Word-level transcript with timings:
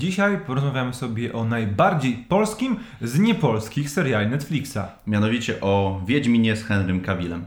Dzisiaj 0.00 0.38
porozmawiamy 0.46 0.94
sobie 0.94 1.32
o 1.32 1.44
najbardziej 1.44 2.12
polskim 2.28 2.76
z 3.02 3.18
niepolskich 3.18 3.90
seriali 3.90 4.30
Netflixa. 4.30 4.78
Mianowicie 5.06 5.60
o 5.60 6.02
Wiedźminie 6.06 6.56
z 6.56 6.64
Henrym 6.64 7.00
Cavillem. 7.00 7.46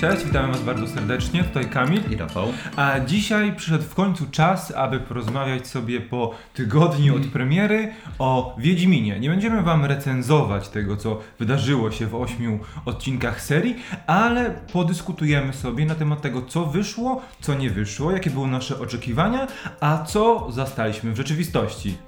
Cześć, 0.00 0.24
witamy 0.24 0.52
Was 0.52 0.62
bardzo 0.62 0.86
serdecznie, 0.86 1.44
tutaj 1.44 1.70
Kamil. 1.70 2.00
I 2.10 2.16
Rafał. 2.16 2.46
A 2.76 3.00
dzisiaj 3.00 3.56
przyszedł 3.56 3.84
w 3.84 3.94
końcu 3.94 4.26
czas, 4.30 4.72
aby 4.76 5.00
porozmawiać 5.00 5.66
sobie 5.66 6.00
po 6.00 6.34
tygodniu 6.54 7.16
od 7.16 7.26
premiery 7.26 7.92
o 8.18 8.56
Wiedźminie. 8.58 9.20
Nie 9.20 9.30
będziemy 9.30 9.62
Wam 9.62 9.84
recenzować 9.84 10.68
tego, 10.68 10.96
co 10.96 11.20
wydarzyło 11.38 11.90
się 11.90 12.06
w 12.06 12.14
ośmiu 12.14 12.58
odcinkach 12.84 13.42
serii, 13.42 13.76
ale 14.06 14.50
podyskutujemy 14.72 15.52
sobie 15.52 15.86
na 15.86 15.94
temat 15.94 16.22
tego, 16.22 16.42
co 16.42 16.66
wyszło, 16.66 17.22
co 17.40 17.54
nie 17.54 17.70
wyszło, 17.70 18.12
jakie 18.12 18.30
były 18.30 18.48
nasze 18.48 18.80
oczekiwania, 18.80 19.46
a 19.80 20.04
co 20.04 20.46
zastaliśmy 20.52 21.12
w 21.12 21.16
rzeczywistości. 21.16 21.98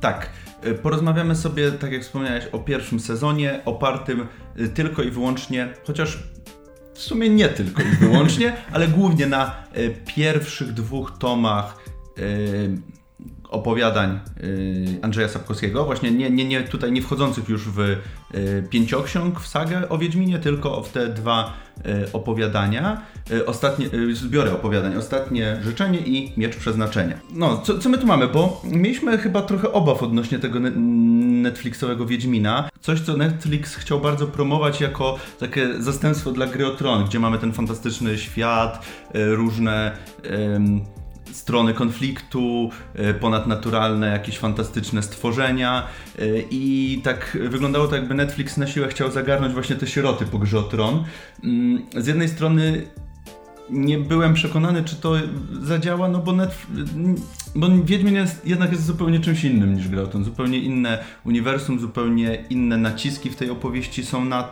Tak, 0.00 0.30
y, 0.66 0.74
porozmawiamy 0.74 1.36
sobie, 1.36 1.72
tak 1.72 1.92
jak 1.92 2.02
wspomniałeś, 2.02 2.44
o 2.52 2.58
pierwszym 2.58 3.00
sezonie, 3.00 3.60
opartym 3.64 4.26
y, 4.60 4.68
tylko 4.68 5.02
i 5.02 5.10
wyłącznie, 5.10 5.68
chociaż 5.86 6.18
w 6.98 7.02
sumie 7.02 7.28
nie 7.28 7.48
tylko 7.48 7.82
i 7.82 7.96
wyłącznie, 8.00 8.56
ale 8.72 8.88
głównie 8.88 9.26
na 9.26 9.64
y, 9.76 9.94
pierwszych 10.06 10.72
dwóch 10.72 11.18
tomach 11.18 11.84
y, 12.18 12.70
opowiadań 13.48 14.20
y, 14.40 14.98
Andrzeja 15.02 15.28
Sapkowskiego, 15.28 15.84
właśnie 15.84 16.10
nie, 16.10 16.30
nie, 16.30 16.44
nie 16.44 16.62
tutaj 16.62 16.92
nie 16.92 17.02
wchodzących 17.02 17.48
już 17.48 17.68
w 17.68 17.78
y, 17.80 17.98
pięcioksiąg 18.70 19.40
w 19.40 19.46
sagę 19.46 19.88
o 19.88 19.98
Wiedźminie, 19.98 20.38
tylko 20.38 20.82
w 20.82 20.92
te 20.92 21.08
dwa 21.08 21.52
y, 21.86 22.12
opowiadania, 22.12 23.00
ostatnie, 23.46 23.86
zbiory 24.12 24.50
opowiadań, 24.50 24.96
Ostatnie 24.96 25.60
Życzenie 25.64 25.98
i 25.98 26.32
Miecz 26.36 26.56
Przeznaczenia. 26.56 27.18
No, 27.32 27.58
co, 27.58 27.78
co 27.78 27.88
my 27.88 27.98
tu 27.98 28.06
mamy, 28.06 28.28
bo 28.28 28.62
mieliśmy 28.64 29.18
chyba 29.18 29.42
trochę 29.42 29.72
obaw 29.72 30.02
odnośnie 30.02 30.38
tego 30.38 30.60
ne 30.60 30.70
Netflixowego 31.42 32.06
Wiedźmina, 32.06 32.68
coś 32.80 33.00
co 33.00 33.16
Netflix 33.16 33.74
chciał 33.74 34.00
bardzo 34.00 34.26
promować 34.26 34.80
jako 34.80 35.18
takie 35.38 35.82
zastępstwo 35.82 36.32
dla 36.32 36.46
gry 36.46 36.66
o 36.66 36.70
Tron, 36.70 37.04
gdzie 37.04 37.18
mamy 37.18 37.38
ten 37.38 37.52
fantastyczny 37.52 38.18
świat, 38.18 38.86
różne 39.14 39.92
strony 41.32 41.74
konfliktu, 41.74 42.70
e, 42.94 43.14
ponadnaturalne, 43.14 44.08
jakieś 44.08 44.38
fantastyczne 44.38 45.02
stworzenia 45.02 45.86
e, 46.18 46.22
i 46.50 47.00
tak 47.04 47.38
wyglądało 47.50 47.88
to 47.88 47.96
jakby 47.96 48.14
Netflix 48.14 48.56
na 48.56 48.66
siłę 48.66 48.88
chciał 48.88 49.10
zagarnąć 49.10 49.54
właśnie 49.54 49.76
te 49.76 49.86
sieroty 49.86 50.26
po 50.26 50.38
grze 50.38 50.58
o 50.58 50.62
Tron. 50.62 51.04
Mm, 51.44 51.82
z 51.96 52.06
jednej 52.06 52.28
strony 52.28 52.82
nie 53.70 53.98
byłem 53.98 54.34
przekonany, 54.34 54.84
czy 54.84 54.96
to 54.96 55.14
zadziała, 55.62 56.08
no 56.08 56.18
bo, 56.18 56.32
Netflix, 56.32 56.86
bo 57.54 57.68
Wiedźmin 57.84 58.14
jest, 58.14 58.46
jednak 58.46 58.72
jest 58.72 58.84
zupełnie 58.84 59.20
czymś 59.20 59.44
innym 59.44 59.74
niż 59.74 59.88
Tron. 59.88 60.24
Zupełnie 60.24 60.58
inne 60.58 61.04
uniwersum, 61.24 61.80
zupełnie 61.80 62.44
inne 62.50 62.76
naciski 62.76 63.30
w 63.30 63.36
tej 63.36 63.50
opowieści 63.50 64.04
są 64.04 64.24
na 64.24 64.48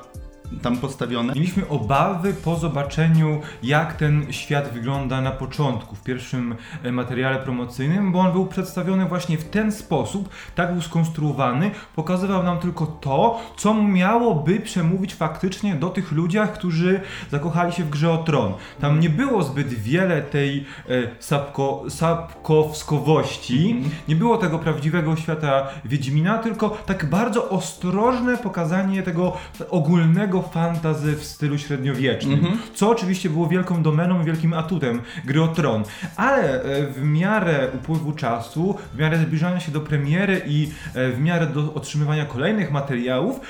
tam 0.63 0.77
postawione. 0.77 1.33
Mieliśmy 1.33 1.69
obawy 1.69 2.35
po 2.35 2.57
zobaczeniu, 2.57 3.41
jak 3.63 3.97
ten 3.97 4.33
świat 4.33 4.73
wygląda 4.73 5.21
na 5.21 5.31
początku, 5.31 5.97
w 5.97 6.03
pierwszym 6.03 6.55
e, 6.83 6.93
materiale 6.93 7.39
promocyjnym, 7.39 8.13
bo 8.13 8.21
on 8.21 8.33
był 8.33 8.47
przedstawiony 8.47 9.07
właśnie 9.07 9.39
w 9.39 9.45
ten 9.45 9.73
sposób, 9.73 10.29
tak 10.55 10.73
był 10.73 10.83
skonstruowany, 10.83 11.71
pokazywał 11.97 12.43
nam 12.43 12.59
tylko 12.59 12.87
to, 12.87 13.41
co 13.57 13.75
miałoby 13.75 14.61
przemówić 14.61 15.15
faktycznie 15.15 15.75
do 15.75 15.91
tych 15.91 16.13
ludziach, 16.13 16.53
którzy 16.53 17.01
zakochali 17.31 17.73
się 17.73 17.85
w 17.85 17.91
grze 17.91 18.13
o 18.13 18.19
tron. 18.19 18.53
Tam 18.81 19.01
nie 19.01 19.11
było 19.11 19.43
zbyt 19.43 19.69
wiele 19.69 20.23
tej 20.23 20.65
e, 20.89 20.93
sapko, 21.19 21.85
sapkowskowości, 21.89 23.71
mm. 23.71 23.91
nie 24.09 24.17
było 24.17 24.39
tego 24.39 24.59
prawdziwego 24.59 25.17
świata 25.17 25.69
Wiedźmina, 25.85 26.39
tylko 26.39 26.71
tak 26.87 27.11
bardzo 27.11 27.49
ostrożne 27.49 28.39
pokazanie 28.39 29.03
tego 29.03 29.37
ogólnego 29.71 30.36
tego 30.37 30.49
fantazy 30.49 31.17
w 31.17 31.25
stylu 31.25 31.59
średniowiecznym, 31.59 32.39
mm 32.39 32.53
-hmm. 32.53 32.59
co 32.75 32.91
oczywiście 32.91 33.31
było 33.31 33.49
wielką 33.49 33.83
domeną, 33.83 34.25
wielkim 34.25 34.53
atutem 34.55 35.03
gry 35.25 35.43
o 35.43 35.49
Tron. 35.49 35.85
Ale 36.17 36.63
e, 36.63 36.87
w 36.87 37.03
miarę 37.03 37.69
upływu 37.75 38.13
czasu, 38.13 38.77
w 38.95 38.99
miarę 38.99 39.19
zbliżania 39.19 39.61
się 39.61 39.73
do 39.73 39.81
premiery 39.81 40.43
i 40.47 40.71
e, 40.95 41.11
w 41.11 41.21
miarę 41.21 41.47
do 41.47 41.75
otrzymywania 41.75 42.25
kolejnych 42.25 42.71
materiałów, 42.71 43.41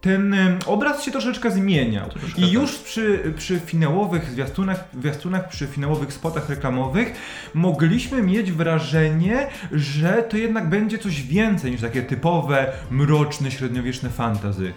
ten 0.00 0.34
e, 0.34 0.58
obraz 0.66 1.02
się 1.02 1.10
troszeczkę 1.10 1.50
zmieniał. 1.50 2.08
Troszeczkę 2.08 2.40
I 2.40 2.50
już 2.50 2.76
tak. 2.76 2.84
przy, 2.84 3.32
przy 3.36 3.58
finałowych 3.60 4.30
zwiastunach, 4.30 4.84
zwiastunach, 5.00 5.48
przy 5.48 5.66
finałowych 5.66 6.12
spotach 6.12 6.48
reklamowych 6.48 7.12
mogliśmy 7.54 8.22
mieć 8.22 8.52
wrażenie, 8.52 9.48
że 9.72 10.22
to 10.22 10.36
jednak 10.36 10.68
będzie 10.68 10.98
coś 10.98 11.22
więcej 11.22 11.70
niż 11.70 11.80
takie 11.80 12.02
typowe, 12.02 12.72
mroczne, 12.90 13.50
średniowieczne 13.50 14.10
fantazy. 14.10 14.72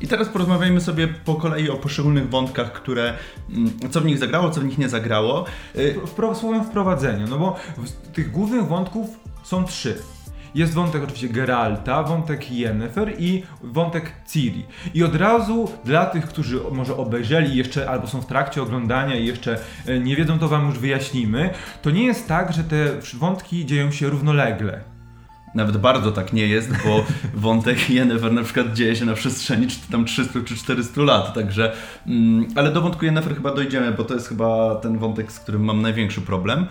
I 0.00 0.08
teraz 0.08 0.28
porozmawiajmy 0.28 0.80
sobie 0.80 1.08
po 1.08 1.34
kolei 1.34 1.70
o 1.70 1.76
poszczególnych 1.76 2.30
wątkach, 2.30 2.72
które, 2.72 3.14
mm, 3.50 3.70
co 3.90 4.00
w 4.00 4.04
nich 4.04 4.18
zagrało, 4.18 4.50
co 4.50 4.60
w 4.60 4.64
nich 4.64 4.78
nie 4.78 4.88
zagrało. 4.88 5.44
W 6.16 6.36
słowem 6.36 6.64
wprowadzeniu, 6.64 7.26
no 7.28 7.38
bo 7.38 7.56
tych 8.12 8.30
głównych 8.30 8.66
wątków 8.66 9.06
są 9.42 9.64
trzy. 9.64 9.98
Jest 10.54 10.74
wątek 10.74 11.02
oczywiście 11.02 11.28
Geralta, 11.28 12.02
wątek 12.02 12.52
Yennefer 12.52 13.14
i 13.18 13.42
wątek 13.62 14.12
Ciri. 14.32 14.66
I 14.94 15.04
od 15.04 15.14
razu 15.14 15.70
dla 15.84 16.06
tych, 16.06 16.26
którzy 16.26 16.60
może 16.72 16.96
obejrzeli 16.96 17.56
jeszcze 17.56 17.90
albo 17.90 18.06
są 18.06 18.20
w 18.20 18.26
trakcie 18.26 18.62
oglądania 18.62 19.16
i 19.16 19.26
jeszcze 19.26 19.58
e, 19.86 20.00
nie 20.00 20.16
wiedzą, 20.16 20.38
to 20.38 20.48
wam 20.48 20.66
już 20.66 20.78
wyjaśnimy, 20.78 21.50
to 21.82 21.90
nie 21.90 22.04
jest 22.04 22.28
tak, 22.28 22.52
że 22.52 22.64
te 22.64 22.76
wątki 23.14 23.66
dzieją 23.66 23.90
się 23.90 24.08
równolegle 24.08 24.97
nawet 25.54 25.76
bardzo 25.76 26.12
tak 26.12 26.32
nie 26.32 26.46
jest, 26.46 26.70
bo 26.84 27.04
wątek 27.48 27.90
Yennefer 27.90 28.32
na 28.32 28.42
przykład 28.42 28.72
dzieje 28.72 28.96
się 28.96 29.04
na 29.04 29.14
przestrzeni 29.14 29.66
czy 29.66 29.76
tam 29.92 30.04
300 30.04 30.40
czy 30.44 30.56
400 30.56 31.02
lat, 31.02 31.34
także 31.34 31.72
mm, 32.06 32.48
ale 32.54 32.72
do 32.72 32.82
wątku 32.82 33.04
Yennefer 33.04 33.34
chyba 33.34 33.54
dojdziemy, 33.54 33.92
bo 33.92 34.04
to 34.04 34.14
jest 34.14 34.28
chyba 34.28 34.74
ten 34.74 34.98
wątek, 34.98 35.32
z 35.32 35.40
którym 35.40 35.64
mam 35.64 35.82
największy 35.82 36.20
problem. 36.20 36.66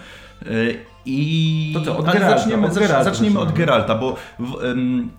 Y, 0.46 0.80
I 1.06 1.72
to 1.74 1.82
co, 1.82 1.98
od 1.98 2.06
Geralta, 2.06 2.38
zaczniemy, 2.38 2.68
od 2.68 2.74
Geralta, 2.74 3.04
zacznijmy 3.04 3.40
od 3.40 3.54
Geralta, 3.54 3.96
bo 3.96 4.16
w, 4.40 4.54
um, 4.54 5.10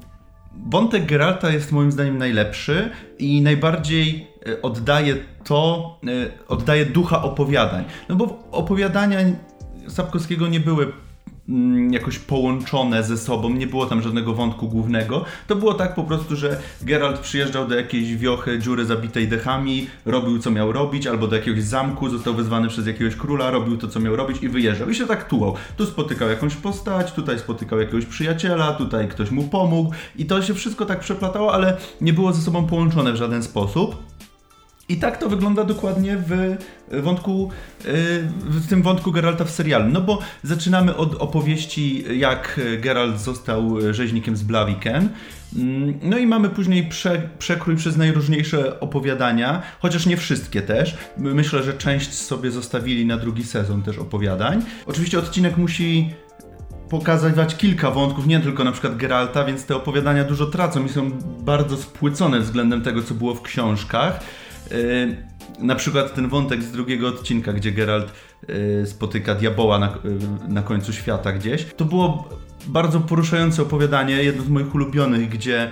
wątek 0.67 1.07
Geralta 1.07 1.51
jest 1.51 1.73
moim 1.73 1.93
zdaniem 1.93 2.19
najlepszy 2.19 2.91
i 3.19 3.43
najbardziej 3.43 4.27
y, 4.49 4.63
oddaje 4.63 5.17
to, 5.45 5.99
y, 6.09 6.31
oddaje 6.49 6.87
ducha 6.87 7.23
opowiadań. 7.23 7.85
No 8.09 8.17
bo 8.17 8.39
opowiadania 8.51 9.19
Sapkowskiego 9.89 10.47
nie 10.47 10.61
były 10.61 10.93
jakoś 11.91 12.19
połączone 12.19 13.03
ze 13.03 13.19
sobą, 13.19 13.51
nie 13.51 13.67
było 13.67 13.87
tam 13.87 14.03
żadnego 14.03 14.35
wątku 14.35 14.69
głównego. 14.69 15.25
To 15.47 15.57
było 15.57 15.75
tak 15.75 15.95
po 15.95 16.05
prostu, 16.05 16.37
że 16.37 16.61
Geralt 16.83 17.21
przyjeżdżał 17.21 17.69
do 17.69 17.75
jakiejś 17.75 18.17
wiochy, 18.17 18.59
dziury 18.59 18.85
zabitej 18.85 19.29
dechami, 19.29 19.87
robił 20.05 20.39
co 20.39 20.51
miał 20.51 20.73
robić, 20.73 21.07
albo 21.07 21.27
do 21.27 21.37
jakiegoś 21.37 21.63
zamku, 21.63 22.09
został 22.09 22.35
wezwany 22.35 22.69
przez 22.69 22.87
jakiegoś 22.87 23.17
króla, 23.17 23.51
robił 23.51 23.77
to 23.77 23.89
co 23.89 24.01
miał 24.01 24.17
robić 24.17 24.43
i 24.43 24.49
wyjeżdżał. 24.49 24.91
I 24.91 24.95
się 24.95 25.07
tak 25.07 25.29
tułał. 25.29 25.55
Tu 25.77 25.87
spotykał 25.87 26.29
jakąś 26.29 26.55
postać, 26.55 27.13
tutaj 27.13 27.39
spotykał 27.39 27.81
jakiegoś 27.81 28.07
przyjaciela, 28.07 28.73
tutaj 28.73 29.09
ktoś 29.09 29.31
mu 29.31 29.43
pomógł 29.43 29.93
i 30.17 30.27
to 30.27 30.43
się 30.43 30.55
wszystko 30.55 30.87
tak 30.87 31.01
przeplatało, 31.01 31.55
ale 31.55 31.77
nie 32.01 32.13
było 32.13 32.33
ze 32.33 32.43
sobą 32.43 32.67
połączone 32.67 33.13
w 33.13 33.17
żaden 33.17 33.43
sposób. 33.43 34.18
I 34.89 34.97
tak 34.97 35.17
to 35.17 35.29
wygląda 35.29 35.65
dokładnie 35.65 36.17
w 36.27 36.57
wątku, 37.03 37.51
y, 37.85 37.89
w 38.45 38.69
tym 38.69 38.83
wątku 38.83 39.13
Geralta 39.13 39.45
w 39.45 39.51
serialu. 39.51 39.89
No 39.93 40.01
bo 40.01 40.19
zaczynamy 40.43 40.97
od 40.97 41.15
opowieści, 41.15 42.05
jak 42.19 42.61
Geralt 42.81 43.21
został 43.21 43.93
rzeźnikiem 43.95 44.37
z 44.37 44.43
Blaviken. 44.43 45.09
Mm, 45.57 45.99
no 46.03 46.19
i 46.19 46.27
mamy 46.27 46.49
później 46.49 46.89
prze, 46.89 47.29
przekrój 47.39 47.77
przez 47.77 47.97
najróżniejsze 47.97 48.81
opowiadania, 48.81 49.63
chociaż 49.81 50.07
nie 50.07 50.17
wszystkie 50.17 50.63
też. 50.63 50.97
Myślę, 51.19 51.63
że 51.63 51.73
część 51.73 52.15
sobie 52.15 52.51
zostawili 52.51 53.07
na 53.07 53.17
drugi 53.17 53.45
sezon 53.45 53.83
też 53.83 53.99
opowiadań. 53.99 54.63
Oczywiście 54.87 55.19
odcinek 55.19 55.57
musi 55.57 56.11
pokazywać 56.89 57.57
kilka 57.57 57.91
wątków, 57.91 58.27
nie 58.27 58.41
tylko 58.41 58.65
na 58.65 58.73
przykład 58.73 58.97
Geralta, 58.97 59.45
więc 59.45 59.65
te 59.65 59.77
opowiadania 59.77 60.25
dużo 60.25 60.47
tracą 60.47 60.85
i 60.85 60.89
są 60.89 61.11
bardzo 61.41 61.77
spłycone 61.77 62.41
względem 62.41 62.83
tego, 62.83 63.03
co 63.03 63.15
było 63.15 63.35
w 63.35 63.43
książkach. 63.43 64.21
Y, 64.73 65.17
na 65.59 65.75
przykład 65.75 66.15
ten 66.15 66.29
wątek 66.29 66.63
z 66.63 66.73
drugiego 66.73 67.09
odcinka, 67.09 67.53
gdzie 67.53 67.73
Geralt 67.73 68.13
y, 68.49 68.87
spotyka 68.87 69.35
diaboła 69.35 69.79
na, 69.79 69.89
y, 69.89 69.99
na 70.49 70.63
końcu 70.63 70.93
świata 70.93 71.33
gdzieś. 71.33 71.65
To 71.65 71.85
było 71.85 72.29
bardzo 72.67 73.01
poruszające 73.01 73.63
opowiadanie, 73.63 74.15
jedno 74.15 74.43
z 74.45 74.49
moich 74.49 74.75
ulubionych, 74.75 75.29
gdzie 75.29 75.71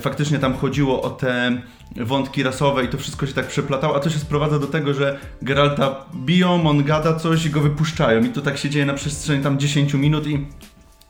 faktycznie 0.00 0.38
tam 0.38 0.54
chodziło 0.54 1.02
o 1.02 1.10
te 1.10 1.62
wątki 1.96 2.42
rasowe 2.42 2.84
i 2.84 2.88
to 2.88 2.98
wszystko 2.98 3.26
się 3.26 3.32
tak 3.32 3.46
przeplatało, 3.46 3.96
a 3.96 4.00
to 4.00 4.10
się 4.10 4.18
sprowadza 4.18 4.58
do 4.58 4.66
tego, 4.66 4.94
że 4.94 5.18
Geralta 5.42 6.04
biją, 6.14 6.68
on 6.68 6.84
gada 6.84 7.14
coś 7.14 7.46
i 7.46 7.50
go 7.50 7.60
wypuszczają 7.60 8.24
i 8.24 8.28
to 8.28 8.40
tak 8.40 8.58
się 8.58 8.70
dzieje 8.70 8.86
na 8.86 8.94
przestrzeni 8.94 9.42
tam 9.42 9.58
10 9.58 9.94
minut 9.94 10.26
i 10.26 10.46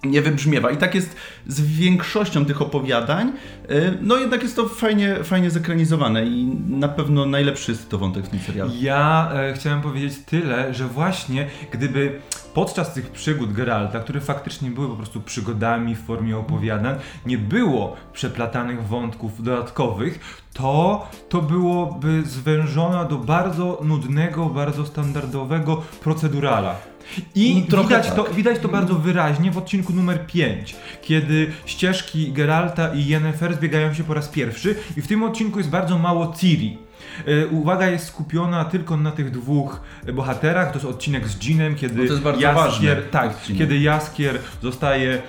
nie 0.04 0.22
wybrzmiewa. 0.22 0.70
I 0.70 0.76
tak 0.76 0.94
jest 0.94 1.16
z 1.46 1.60
większością 1.60 2.44
tych 2.44 2.62
opowiadań. 2.62 3.32
Y, 3.70 3.98
no 4.00 4.16
jednak 4.16 4.42
jest 4.42 4.56
to 4.56 4.68
fajnie, 4.68 5.24
fajnie 5.24 5.50
zekranizowane 5.50 6.26
i 6.26 6.44
na 6.68 6.88
pewno 6.88 7.26
najlepszy 7.26 7.72
jest 7.72 7.88
to 7.88 7.98
wątek 7.98 8.26
w 8.26 8.28
tym 8.28 8.40
serialu. 8.40 8.70
Ja 8.80 9.30
e, 9.34 9.54
chciałem 9.54 9.80
powiedzieć 9.80 10.14
tyle, 10.26 10.74
że 10.74 10.86
właśnie 10.86 11.46
gdyby 11.72 12.20
podczas 12.54 12.94
tych 12.94 13.10
przygód 13.10 13.52
Geralta, 13.52 14.00
które 14.00 14.20
faktycznie 14.20 14.70
były 14.70 14.88
po 14.88 14.96
prostu 14.96 15.20
przygodami 15.20 15.94
w 15.94 16.06
formie 16.06 16.38
opowiadań, 16.38 16.96
nie 17.26 17.38
było 17.38 17.96
przeplatanych 18.12 18.86
wątków 18.86 19.42
dodatkowych, 19.42 20.44
to 20.54 21.06
to 21.28 21.42
byłoby 21.42 22.22
zwężone 22.24 23.08
do 23.08 23.16
bardzo 23.16 23.80
nudnego, 23.84 24.46
bardzo 24.46 24.86
standardowego 24.86 25.82
procedurala. 26.02 26.76
I 27.34 27.64
No, 27.72 27.82
widać, 27.84 28.06
tak. 28.06 28.14
to, 28.16 28.24
widać 28.24 28.58
to 28.58 28.68
bardzo 28.68 28.94
wyraźnie 28.94 29.50
w 29.50 29.58
odcinku 29.58 29.92
numer 29.92 30.26
5, 30.26 30.76
kiedy 31.02 31.50
ścieżki 31.66 32.32
Geralta 32.32 32.94
i 32.94 33.06
Yennefer 33.06 33.54
zbiegają 33.54 33.94
się 33.94 34.04
po 34.04 34.14
raz 34.14 34.28
pierwszy 34.28 34.74
i 34.96 35.00
w 35.02 35.08
tym 35.08 35.22
odcinku 35.22 35.58
jest 35.58 35.70
bardzo 35.70 35.98
mało 35.98 36.34
Ciri. 36.38 36.78
E, 37.26 37.46
Uwaga 37.46 37.86
jest 37.88 38.06
skupiona 38.06 38.64
tylko 38.64 38.96
na 38.96 39.10
tych 39.10 39.30
dwóch 39.30 39.80
bohaterach. 40.14 40.68
To 40.68 40.74
jest 40.74 40.86
odcinek 40.86 41.28
z 41.28 41.46
Jeanem, 41.48 41.74
kiedy 41.74 42.08
No 42.24 42.32
Jaskier, 42.40 43.02
tak, 43.10 43.30
odcinek. 43.30 43.58
kiedy 43.58 43.78
Jaskier 43.78 44.38
zostaje 44.62 45.22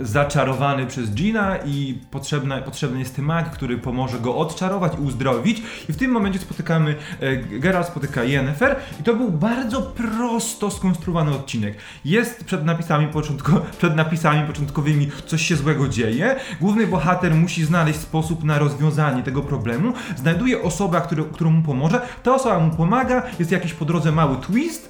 zaczarowany 0.00 0.86
przez 0.86 1.10
Gina 1.10 1.56
i 1.56 1.98
potrzebna, 2.10 2.58
potrzebny 2.58 2.98
jest 2.98 3.18
mag, 3.18 3.50
który 3.50 3.78
pomoże 3.78 4.18
go 4.18 4.36
odczarować 4.36 4.92
i 4.98 5.02
uzdrowić. 5.02 5.62
I 5.88 5.92
w 5.92 5.96
tym 5.96 6.10
momencie 6.10 6.38
spotykamy, 6.38 6.96
e, 7.20 7.36
Geralt 7.36 7.86
spotyka 7.86 8.24
Yennefer 8.24 8.76
i 9.00 9.02
to 9.02 9.14
był 9.14 9.30
bardzo 9.30 9.82
prosto 9.82 10.70
skonstruowany 10.70 11.30
odcinek. 11.30 11.74
Jest 12.04 12.44
przed 12.44 12.64
napisami, 12.64 13.06
początko, 13.06 13.62
przed 13.78 13.96
napisami 13.96 14.46
początkowymi 14.46 15.10
coś 15.26 15.42
się 15.42 15.56
złego 15.56 15.88
dzieje. 15.88 16.36
Główny 16.60 16.86
bohater 16.86 17.34
musi 17.34 17.64
znaleźć 17.64 17.98
sposób 18.00 18.44
na 18.44 18.58
rozwiązanie 18.58 19.22
tego 19.22 19.42
problemu. 19.42 19.92
Znajduje 20.16 20.62
osobę, 20.62 21.00
który, 21.00 21.24
którą 21.24 21.50
mu 21.50 21.62
pomoże. 21.62 22.00
Ta 22.22 22.34
osoba 22.34 22.58
mu 22.58 22.76
pomaga, 22.76 23.22
jest 23.38 23.50
jakiś 23.50 23.72
po 23.72 23.84
drodze 23.84 24.12
mały 24.12 24.36
twist. 24.36 24.88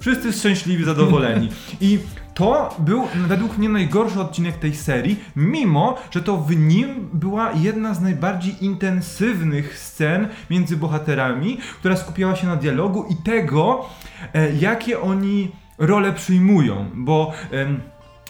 Wszyscy 0.00 0.32
szczęśliwi, 0.32 0.84
zadowoleni. 0.84 1.48
I 1.80 1.98
to 2.38 2.74
był 2.78 3.08
według 3.26 3.58
mnie 3.58 3.68
najgorszy 3.68 4.20
odcinek 4.20 4.56
tej 4.56 4.74
serii, 4.74 5.20
mimo 5.36 5.96
że 6.10 6.22
to 6.22 6.36
w 6.36 6.56
nim 6.56 7.08
była 7.12 7.52
jedna 7.52 7.94
z 7.94 8.00
najbardziej 8.00 8.64
intensywnych 8.64 9.78
scen 9.78 10.28
między 10.50 10.76
bohaterami, 10.76 11.58
która 11.78 11.96
skupiała 11.96 12.36
się 12.36 12.46
na 12.46 12.56
dialogu 12.56 13.06
i 13.10 13.16
tego, 13.16 13.88
e, 14.34 14.54
jakie 14.54 15.00
oni 15.00 15.52
role 15.78 16.12
przyjmują, 16.12 16.90
bo. 16.94 17.32
em, 17.52 17.80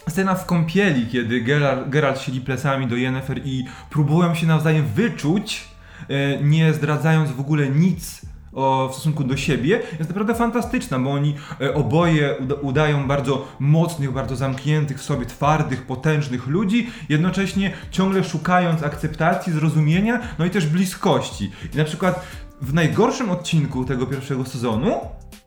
Scena 0.09 0.35
w 0.35 0.47
kąpieli, 0.47 1.07
kiedy 1.07 1.41
Geralt, 1.41 1.91
Geralt 1.91 2.21
siedzi 2.21 2.41
plecami 2.41 2.87
do 2.87 2.97
Yennefer 2.97 3.41
i 3.45 3.65
próbują 3.91 4.35
się 4.35 4.47
nawzajem 4.47 4.87
wyczuć, 4.87 5.69
e, 6.09 6.43
nie 6.43 6.73
zdradzając 6.73 7.31
w 7.31 7.41
ogóle 7.41 7.69
nic 7.69 8.28
o, 8.59 8.89
w 8.89 8.95
stosunku 8.95 9.25
do 9.25 9.37
siebie, 9.37 9.81
jest 9.99 10.11
naprawdę 10.11 10.35
fantastyczna, 10.35 10.99
bo 10.99 11.11
oni 11.11 11.35
e, 11.61 11.75
oboje 11.75 12.37
uda, 12.41 12.55
udają 12.55 13.09
bardzo 13.09 13.49
mocnych, 13.59 14.13
bardzo 14.13 14.37
zamkniętych 14.37 14.99
w 14.99 15.03
sobie, 15.03 15.27
twardych, 15.27 15.87
potężnych 15.87 16.47
ludzi, 16.47 16.91
jednocześnie 17.09 17.73
ciągle 17.91 18.25
szukając 18.25 18.83
akceptacji, 18.83 19.53
zrozumienia, 19.53 20.21
no 20.39 20.45
i 20.45 20.51
też 20.51 20.67
bliskości. 20.67 21.51
I 21.75 21.77
na 21.77 21.85
przykład 21.85 22.27
w 22.61 22.75
najgorszym 22.75 23.31
odcinku 23.31 23.85
tego 23.85 24.07
pierwszego 24.07 24.45
sezonu 24.45 25.01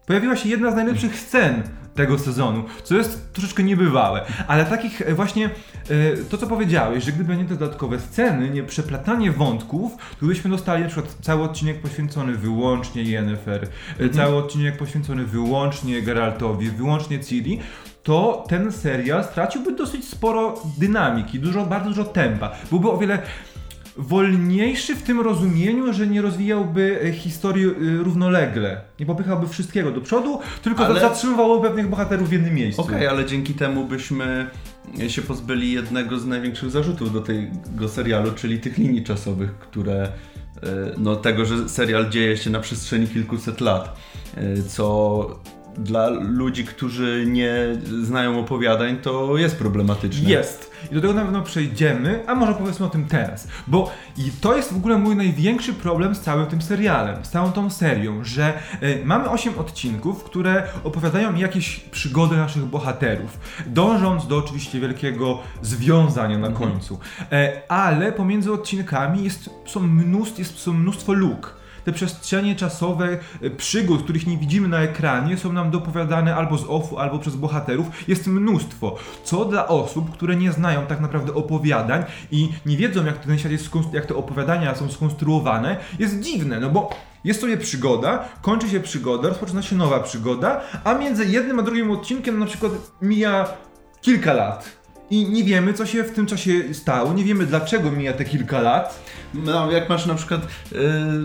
pojawiła 0.06 0.36
się 0.36 0.50
jedna 0.50 0.72
z 0.72 0.76
najlepszych 0.76 1.20
scen 1.20 1.64
tego 1.96 2.20
sezonu, 2.20 2.64
co 2.84 2.96
jest 2.96 3.34
troszeczkę 3.34 3.64
niebywałe. 3.64 4.26
Ale 4.48 4.66
takich 4.66 5.02
e, 5.02 5.14
właśnie, 5.14 5.46
e, 5.46 5.50
to 6.30 6.38
co 6.38 6.48
powiedziałeś, 6.48 7.04
że 7.04 7.12
gdyby 7.12 7.38
nie 7.38 7.46
te 7.46 7.56
dodatkowe 7.56 8.00
sceny, 8.00 8.50
nie 8.50 8.64
przeplatanie 8.64 9.32
wątków, 9.32 9.92
to 10.20 10.26
byśmy 10.26 10.50
dostali 10.50 10.84
na 10.84 10.90
przykład 10.90 11.16
cały 11.22 11.44
odcinek 11.44 11.82
poświęcony 11.82 12.36
wyłącznie 12.36 13.04
Yennefer, 13.04 13.68
e, 14.00 14.10
cały 14.10 14.36
odcinek 14.36 14.78
poświęcony 14.78 15.26
wyłącznie 15.26 16.02
Geraltowi, 16.02 16.70
wyłącznie 16.70 17.20
Ciri, 17.20 17.60
to 18.04 18.46
ten 18.50 18.72
serial 18.72 19.24
straciłby 19.24 19.76
dosyć 19.76 20.08
sporo 20.08 20.62
dynamiki, 20.78 21.40
dużo, 21.40 21.66
bardzo 21.66 21.90
dużo 21.90 22.04
tempa. 22.04 22.52
Byłby 22.70 22.90
o 22.90 22.98
wiele 22.98 23.22
wolniejszy 23.98 24.96
w 24.96 25.04
tym 25.04 25.22
rozumieniu, 25.22 25.94
że 25.94 26.08
nie 26.08 26.22
rozwijałby 26.22 27.00
e, 27.04 27.12
historii 27.12 27.66
e, 27.66 27.72
równolegle. 28.04 28.82
Nie 29.00 29.06
popychałby 29.06 29.48
wszystkiego 29.48 29.92
do 29.92 30.02
przodu, 30.02 30.40
tylko 30.62 30.86
Ale- 30.86 31.00
zatrzymywało 31.00 31.62
pewnych 31.62 31.90
bohaterów 31.90 32.30
w 32.30 32.32
jednym 32.32 32.56
miejscu. 32.56 32.82
Okej, 32.82 33.08
ale 33.08 33.26
dzięki 33.26 33.54
temu 33.54 33.86
byśmy 33.86 34.48
się 35.08 35.22
pozbyli 35.22 35.72
jednego 35.72 36.20
z 36.20 36.26
największych 36.26 36.72
zarzutów 36.72 37.14
do 37.14 37.22
tego 37.22 37.90
serialu, 37.90 38.32
czyli 38.32 38.60
tych 38.60 38.78
linii 38.78 39.04
czasowych, 39.04 39.52
które 39.60 40.02
e, 40.04 40.10
no 40.98 41.16
tego, 41.16 41.46
że 41.46 41.70
serial 41.70 42.10
dzieje 42.10 42.38
się 42.38 42.50
na 42.50 42.60
przestrzeni 42.60 43.08
kilkuset 43.08 43.62
lat, 43.62 43.98
co 44.68 45.40
dla 45.78 46.10
ludzi, 46.10 46.66
którzy 46.66 47.26
nie 47.28 47.56
znają 48.04 48.40
opowiadań, 48.40 48.98
to 48.98 49.38
jest 49.38 49.58
problematyczne. 49.58 50.30
Jest. 50.30 50.72
I 50.92 50.96
do 50.96 51.02
tego 51.02 51.14
na 51.14 51.22
pewno 51.22 51.42
przejdziemy, 51.42 52.24
a 52.28 52.36
może 52.36 52.54
powiedzmy 52.54 52.86
o 52.86 52.90
tym 52.90 53.06
teraz. 53.06 53.48
Bo 53.68 53.92
i 54.18 54.32
to 54.42 54.56
jest 54.56 54.74
w 54.74 54.76
ogóle 54.76 54.98
mój 54.98 55.16
największy 55.16 55.74
problem 55.74 56.16
z 56.16 56.22
całym 56.22 56.46
tym 56.46 56.62
serialem, 56.62 57.26
z 57.26 57.30
całą 57.30 57.52
tą 57.52 57.70
serią, 57.70 58.24
że 58.24 58.54
e, 58.82 59.06
mamy 59.06 59.30
8 59.30 59.60
odcinków, 59.60 60.24
które 60.24 60.64
opowiadają 60.84 61.36
jakieś 61.36 61.80
przygody 61.80 62.38
naszych 62.38 62.66
bohaterów, 62.66 63.40
dążąc 63.68 64.28
do 64.28 64.38
oczywiście 64.38 64.80
wielkiego 64.80 65.40
związania 65.62 66.38
na 66.38 66.50
końcu. 66.50 67.00
E, 67.32 67.62
ale 67.72 68.12
pomiędzy 68.12 68.54
odcinkami 68.54 69.24
jest, 69.24 69.50
są, 69.66 69.90
jest, 70.38 70.58
są 70.58 70.74
mnóstwo 70.74 71.14
luk. 71.14 71.61
Te 71.86 71.92
przestrzenie 71.92 72.56
czasowe 72.56 73.18
e, 73.42 73.50
przygód, 73.50 74.04
których 74.04 74.28
nie 74.28 74.38
widzimy 74.38 74.68
na 74.68 74.80
ekranie, 74.80 75.38
są 75.38 75.54
nam 75.54 75.72
dopowiadane 75.72 76.36
albo 76.36 76.58
z 76.58 76.66
offu, 76.68 76.98
albo 76.98 77.20
przez 77.20 77.36
bohaterów. 77.36 77.88
Jest 78.08 78.28
mnóstwo. 78.28 78.96
Co 79.24 79.46
dla 79.46 79.68
osób, 79.68 80.12
które 80.12 80.36
nie 80.36 80.52
znają 80.52 80.86
tak 80.86 81.00
naprawdę 81.00 81.34
opowiadań 81.34 82.04
i 82.32 82.50
nie 82.66 82.78
wiedzą, 82.78 83.06
jak 83.06 83.26
ten 83.26 83.40
świat 83.40 83.52
jest, 83.52 83.70
jak 83.94 84.06
te 84.06 84.16
opowiadania 84.16 84.76
są 84.76 84.92
skonstruowane, 84.92 85.78
jest 86.00 86.20
dziwne, 86.20 86.60
no 86.60 86.70
bo 86.70 86.90
jest 87.24 87.42
sobie 87.42 87.58
przygoda, 87.58 88.26
kończy 88.42 88.70
się 88.70 88.80
przygoda, 88.80 89.30
rozpoczyna 89.30 89.62
się 89.62 89.76
nowa 89.76 90.00
przygoda, 90.00 90.62
a 90.84 90.94
między 90.94 91.26
jednym 91.26 91.60
a 91.60 91.64
drugim 91.64 91.92
odcinkiem 91.92 92.40
na 92.40 92.46
przykład 92.46 92.72
mija 93.02 93.48
kilka 94.02 94.34
lat. 94.34 94.81
I 95.12 95.30
nie 95.30 95.44
wiemy, 95.44 95.74
co 95.74 95.86
się 95.86 96.04
w 96.04 96.12
tym 96.12 96.26
czasie 96.26 96.52
stało, 96.74 97.14
nie 97.14 97.24
wiemy, 97.24 97.46
dlaczego 97.46 97.92
mija 97.92 98.14
te 98.14 98.26
kilka 98.26 98.62
lat. 98.62 99.04
No, 99.34 99.72
jak 99.72 99.90
masz 99.90 100.06
na 100.06 100.16
przykład 100.16 100.48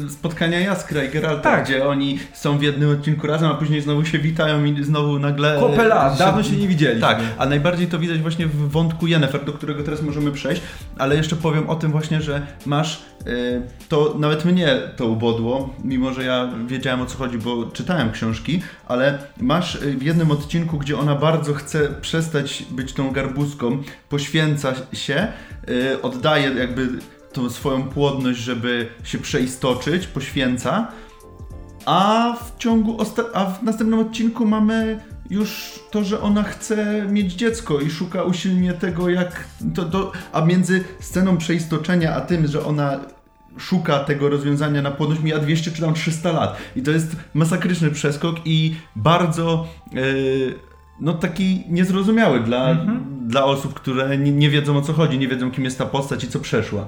y, 0.07 0.11
spotkania 0.11 0.61
Jaskra 0.61 1.05
i 1.05 1.09
Geralta, 1.09 1.43
Tak. 1.43 1.65
gdzie 1.65 1.89
oni 1.89 2.19
są 2.33 2.59
w 2.59 2.63
jednym 2.63 2.91
odcinku 2.91 3.27
razem, 3.27 3.51
a 3.51 3.55
później 3.55 3.81
znowu 3.83 4.05
się 4.05 4.19
witają 4.19 4.65
i 4.65 4.85
znowu 4.85 5.19
nagle... 5.19 5.57
Kopę 5.61 5.89
lat, 5.89 6.13
się- 6.13 6.19
dawno 6.19 6.43
się 6.43 6.57
nie 6.57 6.69
widzieliśmy. 6.69 7.01
Tak, 7.01 7.19
a 7.39 7.47
najbardziej 7.47 7.87
to 7.87 7.99
widać 7.99 8.19
właśnie 8.21 8.47
w 8.47 8.71
wątku 8.71 9.07
Yennefer, 9.07 9.45
do 9.45 9.53
którego 9.53 9.83
teraz 9.83 10.03
możemy 10.03 10.33
przejść, 10.33 10.63
ale 10.99 11.17
jeszcze 11.17 11.37
powiem 11.37 11.71
o 11.71 11.77
tym 11.77 11.91
właśnie, 11.93 12.21
że 12.23 12.47
masz, 12.67 13.03
y, 13.27 13.63
to 13.89 14.15
nawet 14.19 14.45
mnie 14.45 14.79
to 14.97 15.07
ubodło, 15.07 15.75
mimo 15.85 16.13
że 16.13 16.25
ja 16.25 16.51
wiedziałem 16.67 17.01
o 17.01 17.07
co 17.07 17.19
chodzi, 17.19 17.39
bo 17.39 17.65
czytałem 17.65 18.13
książki, 18.13 18.63
ale 18.87 19.19
masz 19.41 19.75
y, 19.75 19.97
w 19.97 20.03
jednym 20.03 20.31
odcinku, 20.31 20.79
gdzie 20.79 20.99
ona 20.99 21.15
bardzo 21.15 21.55
chce 21.55 21.89
przestać 22.01 22.65
być 22.71 22.93
tą 22.93 23.11
garbuską, 23.11 23.76
poświęca 24.09 24.75
się, 24.93 25.29
y, 25.69 26.03
oddaje 26.03 26.49
jakby 26.49 26.89
tą 27.33 27.51
swoją 27.51 27.83
płodność, 27.83 28.39
żeby 28.39 28.89
się 29.05 29.19
przeistoczyć, 29.19 30.07
poświęca, 30.07 30.89
a 31.87 32.33
w 32.45 32.59
ciągu 32.59 32.99
a 33.35 33.45
w 33.45 33.63
następnym 33.63 33.99
odcinku 33.99 34.47
mamy 34.47 35.01
już 35.31 35.81
to, 35.91 36.05
że 36.05 36.21
ona 36.21 36.43
chce 36.43 37.07
mieć 37.09 37.33
dziecko 37.33 37.81
i 37.81 37.91
szuka 37.91 38.23
usilnie 38.23 38.73
tego, 38.73 39.09
jak 39.09 39.45
to, 39.75 39.85
to 39.85 40.13
a 40.33 40.45
między 40.45 40.85
sceną 41.01 41.37
przeistoczenia 41.37 42.15
a 42.15 42.21
tym, 42.21 42.47
że 42.47 42.65
ona 42.65 43.01
szuka 43.59 43.99
tego 43.99 44.29
rozwiązania 44.29 44.83
na 44.83 44.91
płodność 44.91 45.23
mija 45.23 45.39
200 45.39 45.71
czy 45.71 45.83
tam 45.83 45.95
300 45.95 46.33
lat. 46.33 46.57
I 46.77 46.83
to 46.83 46.91
jest 46.91 47.17
masakryczny 47.35 47.91
przeskok 47.91 48.37
i 48.45 48.75
bardzo 48.97 49.67
yy, 49.93 50.55
no 51.01 51.13
taki 51.13 51.65
niezrozumiały 51.69 52.41
dla, 52.41 52.77
dla 53.27 53.45
osób, 53.45 53.75
które 53.75 54.19
nie, 54.19 54.33
nie 54.33 54.51
wiedzą 54.51 54.77
o 54.77 54.83
co 54.83 54.93
chodzi, 54.93 55.19
nie 55.19 55.29
wiedzą 55.29 55.51
kim 55.51 55.65
jest 55.65 55.79
ta 55.79 55.87
postać 55.87 56.25
i 56.25 56.29
co 56.29 56.41
przeszła. 56.41 56.87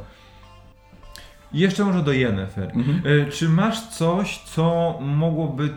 Jeszcze 1.52 1.84
może 1.84 2.02
do 2.02 2.12
Yennefer. 2.12 2.70
Mhm. 2.74 3.02
E, 3.28 3.30
Czy 3.30 3.48
masz 3.48 3.86
coś, 3.86 4.38
co 4.38 4.98
mogłoby 5.00 5.70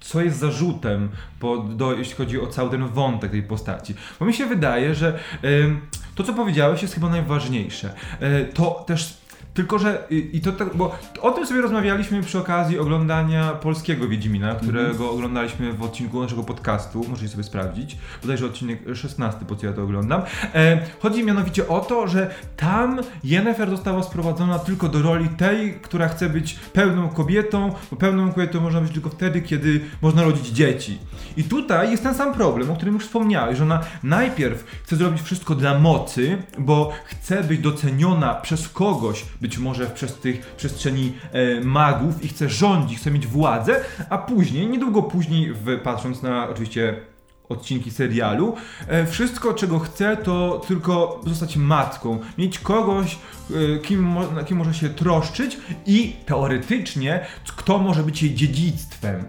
co 0.00 0.20
jest 0.20 0.38
zarzutem, 0.38 1.08
po, 1.40 1.58
do, 1.58 1.94
jeśli 1.94 2.14
chodzi 2.14 2.40
o 2.40 2.46
cały 2.46 2.70
ten 2.70 2.86
wątek 2.88 3.30
tej 3.30 3.42
postaci. 3.42 3.94
Bo 4.20 4.26
mi 4.26 4.34
się 4.34 4.46
wydaje, 4.46 4.94
że 4.94 5.18
em, 5.42 5.80
to, 6.14 6.22
co 6.24 6.32
powiedziałeś, 6.34 6.82
jest 6.82 6.94
chyba 6.94 7.08
najważniejsze. 7.08 7.94
E, 8.20 8.44
to 8.44 8.84
też 8.86 9.18
Tylko, 9.56 9.78
że 9.78 10.06
i, 10.10 10.30
i 10.32 10.40
to 10.40 10.52
tak, 10.52 10.76
bo 10.76 10.98
o 11.20 11.30
tym 11.30 11.46
sobie 11.46 11.60
rozmawialiśmy 11.60 12.22
przy 12.22 12.38
okazji 12.38 12.78
oglądania 12.78 13.50
polskiego 13.50 14.08
Wiedźmina, 14.08 14.54
którego 14.54 14.90
Mhm. 14.90 15.10
oglądaliśmy 15.10 15.72
w 15.72 15.82
odcinku 15.82 16.22
naszego 16.22 16.42
podcastu, 16.42 17.04
możecie 17.08 17.28
sobie 17.28 17.44
sprawdzić, 17.44 17.96
bodajże 18.22 18.46
odcinek 18.46 18.80
16, 18.94 19.40
po 19.48 19.56
co 19.56 19.66
ja 19.66 19.72
to 19.72 19.82
oglądam. 19.82 20.22
E, 20.54 20.78
chodzi 21.00 21.24
mianowicie 21.24 21.68
o 21.68 21.80
to, 21.80 22.08
że 22.08 22.34
tam 22.56 23.00
Yennefer 23.24 23.70
została 23.70 24.02
sprowadzona 24.02 24.58
tylko 24.58 24.88
do 24.88 25.02
roli 25.02 25.28
tej, 25.28 25.74
która 25.74 26.08
chce 26.08 26.28
być 26.28 26.54
pełną 26.72 27.08
kobietą, 27.08 27.72
bo 27.90 27.96
pełną 27.96 28.32
kobietą 28.32 28.60
można 28.60 28.80
być 28.80 28.92
tylko 28.92 29.10
wtedy, 29.10 29.42
kiedy 29.42 29.80
można 30.02 30.22
rodzić 30.22 30.46
dzieci. 30.48 30.98
I 31.36 31.44
tutaj 31.44 31.90
jest 31.90 32.02
ten 32.02 32.14
sam 32.14 32.34
problem, 32.34 32.70
o 32.70 32.76
którym 32.76 32.94
już 32.94 33.04
wspomniałeś, 33.04 33.58
że 33.58 33.64
ona 33.64 33.80
najpierw 34.02 34.64
chce 34.84 34.96
zrobić 34.96 35.22
wszystko 35.22 35.54
dla 35.54 35.78
mocy, 35.78 36.42
bo 36.58 36.92
chce 37.04 37.44
być 37.44 37.60
doceniona 37.60 38.34
przez 38.34 38.68
kogoś, 38.68 39.24
być 39.46 39.58
może 39.58 39.86
przez 39.86 40.14
tych 40.14 40.46
przestrzeni 40.46 41.12
e, 41.32 41.60
magów 41.60 42.24
i 42.24 42.28
chce 42.28 42.48
rządzić, 42.48 42.98
chce 42.98 43.10
mieć 43.10 43.26
władzę, 43.26 43.80
a 44.10 44.18
później, 44.18 44.66
niedługo 44.66 45.02
później, 45.02 45.52
patrząc 45.82 46.22
na 46.22 46.48
oczywiście 46.48 47.00
odcinki 47.48 47.90
serialu. 47.90 48.56
E, 48.88 49.06
wszystko, 49.06 49.54
czego 49.54 49.78
chce, 49.78 50.16
to 50.16 50.62
tylko 50.68 51.20
zostać 51.26 51.56
matką. 51.56 52.18
Mieć 52.38 52.58
kogoś, 52.58 53.18
e, 53.50 53.78
kim, 53.78 54.14
na 54.34 54.44
kim 54.44 54.58
może 54.58 54.74
się 54.74 54.88
troszczyć 54.88 55.58
i 55.86 56.16
teoretycznie, 56.26 57.26
kto 57.56 57.78
może 57.78 58.02
być 58.02 58.22
jej 58.22 58.34
dziedzictwem. 58.34 59.24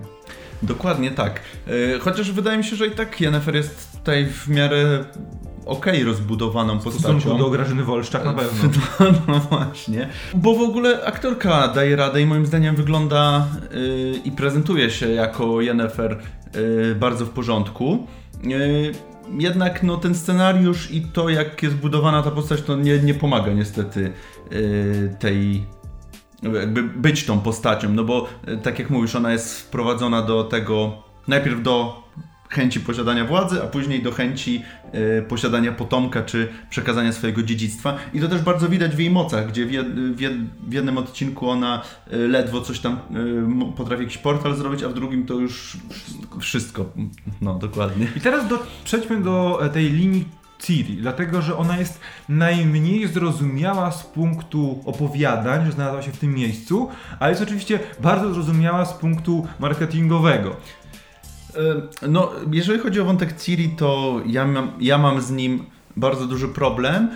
Dokładnie 0.64 1.12
tak. 1.12 1.42
E, 1.68 2.00
Chociaż 2.00 2.32
wydaje 2.32 2.58
mi 2.58 2.64
się, 2.64 2.76
że 2.76 2.88
i 2.88 2.92
tak 2.92 3.22
Yennefer 3.22 3.56
jest 3.56 3.98
tutaj 3.98 4.26
w 4.26 4.48
miarę 4.48 5.06
okej 5.68 6.04
rozbudowaną 6.04 6.78
W 6.78 6.82
stosunku 6.82 7.14
postacią. 7.14 7.38
do 7.38 7.50
Grażyny 7.50 7.84
Wolszczak 7.84 8.26
na 8.26 8.34
pewno. 8.34 8.70
No, 9.00 9.06
no 9.28 9.40
właśnie. 9.40 10.10
Bo 10.34 10.56
w 10.56 10.62
ogóle 10.62 11.06
aktorka 11.06 11.68
daje 11.68 11.96
radę 11.96 12.22
i 12.22 12.26
moim 12.26 12.46
zdaniem 12.46 12.76
wygląda 12.76 13.48
y, 13.74 14.20
i 14.26 14.32
prezentuje 14.32 14.90
się 14.90 15.10
jako 15.10 15.62
Yennefer 15.62 16.20
y, 16.56 16.96
bardzo 16.96 17.26
w 17.26 17.30
porządku. 17.30 18.08
Y, 18.46 18.92
jednak 19.38 19.84
no, 19.84 19.98
ten 19.98 20.16
scenariusz 20.16 20.92
i 20.92 21.02
to 21.02 21.30
jak 21.30 21.64
jest 21.64 21.76
budowana 21.76 22.24
ta 22.24 22.32
postać 22.32 22.62
to 22.62 22.76
nie, 22.76 23.00
nie 23.00 23.14
pomaga 23.14 23.54
niestety 23.54 24.12
y, 24.52 25.16
tej 25.20 25.64
jakby 26.44 26.84
być 26.84 27.26
tą 27.26 27.40
postacią, 27.40 27.90
no 27.90 28.04
bo 28.04 28.28
y, 28.48 28.58
tak 28.58 28.80
jak 28.80 28.90
mówisz, 28.90 29.16
ona 29.16 29.32
jest 29.32 29.62
wprowadzona 29.62 30.22
do 30.22 30.44
tego 30.44 31.04
najpierw 31.28 31.62
do 31.64 32.04
chęci 32.50 32.80
posiadania 32.80 33.26
władzy, 33.26 33.64
a 33.64 33.68
później 33.68 34.04
do 34.04 34.12
chęci 34.12 34.62
y, 35.20 35.26
posiadania 35.30 35.72
potomka 35.72 36.22
czy 36.22 36.48
przekazania 36.70 37.12
swojego 37.14 37.44
dziedzictwa. 37.44 37.98
I 38.14 38.20
to 38.20 38.28
też 38.28 38.42
bardzo 38.42 38.70
widać 38.70 38.96
w 38.96 39.00
jej 39.00 39.10
mocach, 39.10 39.48
gdzie 39.48 39.66
w, 39.66 39.72
jed, 39.72 39.88
w, 40.16 40.20
jed, 40.20 40.34
w 40.68 40.74
jednym 40.74 40.98
odcinku 40.98 41.50
ona 41.50 41.82
y, 42.14 42.28
ledwo 42.28 42.62
coś 42.62 42.80
tam 42.80 43.00
m- 43.10 43.74
potrafi 43.76 44.04
jakiś 44.04 44.18
portal 44.18 44.56
zrobić, 44.56 44.84
a 44.84 44.90
w 44.90 44.94
drugim 44.94 45.26
to 45.26 45.34
już 45.34 45.78
wszystko. 46.40 46.86
No, 47.42 47.54
dokładnie. 47.54 48.08
I 48.16 48.20
teraz 48.20 48.48
do, 48.48 48.60
przejdźmy 48.84 49.22
do 49.22 49.66
e, 49.66 49.70
tej 49.70 49.90
linii 49.90 50.26
Ciri, 50.60 50.98
dlatego 50.98 51.42
że 51.42 51.58
ona 51.58 51.78
jest 51.78 52.00
najmniej 52.30 53.08
zrozumiała 53.08 53.92
z 53.92 54.04
punktu 54.04 54.84
opowiadań, 54.86 55.66
że 55.66 55.72
znalazła 55.72 56.02
się 56.02 56.12
w 56.12 56.18
tym 56.18 56.34
miejscu, 56.34 56.90
ale 57.20 57.30
jest 57.30 57.42
oczywiście 57.44 57.80
bardzo 58.00 58.34
zrozumiała 58.34 58.86
z 58.86 58.94
punktu 58.94 59.48
marketingowego. 59.60 60.56
No, 62.10 62.32
jeżeli 62.52 62.80
chodzi 62.80 63.00
o 63.00 63.06
wątek 63.06 63.42
Ciri, 63.42 63.70
to 63.70 64.22
ja 64.26 64.48
mam, 64.48 64.72
ja 64.80 64.98
mam 64.98 65.22
z 65.22 65.32
nim 65.32 65.64
bardzo 65.98 66.26
duży 66.26 66.48
problem, 66.48 67.10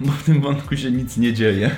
bo 0.00 0.12
w 0.12 0.22
tym 0.22 0.40
wątku 0.40 0.76
się 0.76 0.90
nic 0.90 1.16
nie 1.16 1.32
dzieje. 1.32 1.70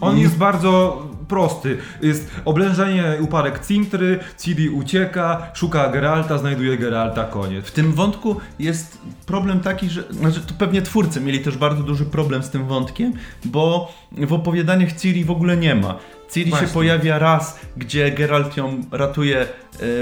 On 0.00 0.18
jest 0.18 0.36
bardzo 0.36 1.02
prosty. 1.28 1.78
Jest 2.02 2.30
oblężenie 2.44 3.04
upadek 3.20 3.66
Cintry, 3.66 4.18
Ciri 4.38 4.68
ucieka, 4.68 5.50
szuka 5.54 5.88
Geralta, 5.88 6.38
znajduje 6.38 6.76
Geralta, 6.76 7.24
koniec. 7.24 7.66
W 7.66 7.72
tym 7.72 7.92
wątku 7.92 8.36
jest 8.58 8.98
problem 9.26 9.60
taki, 9.60 9.88
że 9.88 10.02
znaczy 10.10 10.40
to 10.40 10.54
pewnie 10.58 10.82
twórcy 10.82 11.20
mieli 11.20 11.40
też 11.40 11.56
bardzo 11.56 11.82
duży 11.82 12.04
problem 12.04 12.42
z 12.42 12.50
tym 12.50 12.66
wątkiem, 12.66 13.12
bo 13.44 13.92
w 14.12 14.32
opowiadaniach 14.32 14.92
Ciri 14.92 15.24
w 15.24 15.30
ogóle 15.30 15.56
nie 15.56 15.74
ma. 15.74 15.98
Ciri 16.30 16.50
Właśnie. 16.50 16.68
się 16.68 16.74
pojawia 16.74 17.18
raz, 17.18 17.60
gdzie 17.76 18.10
Geralt 18.10 18.56
ją 18.56 18.82
ratuje 18.90 19.40
e, 19.40 19.46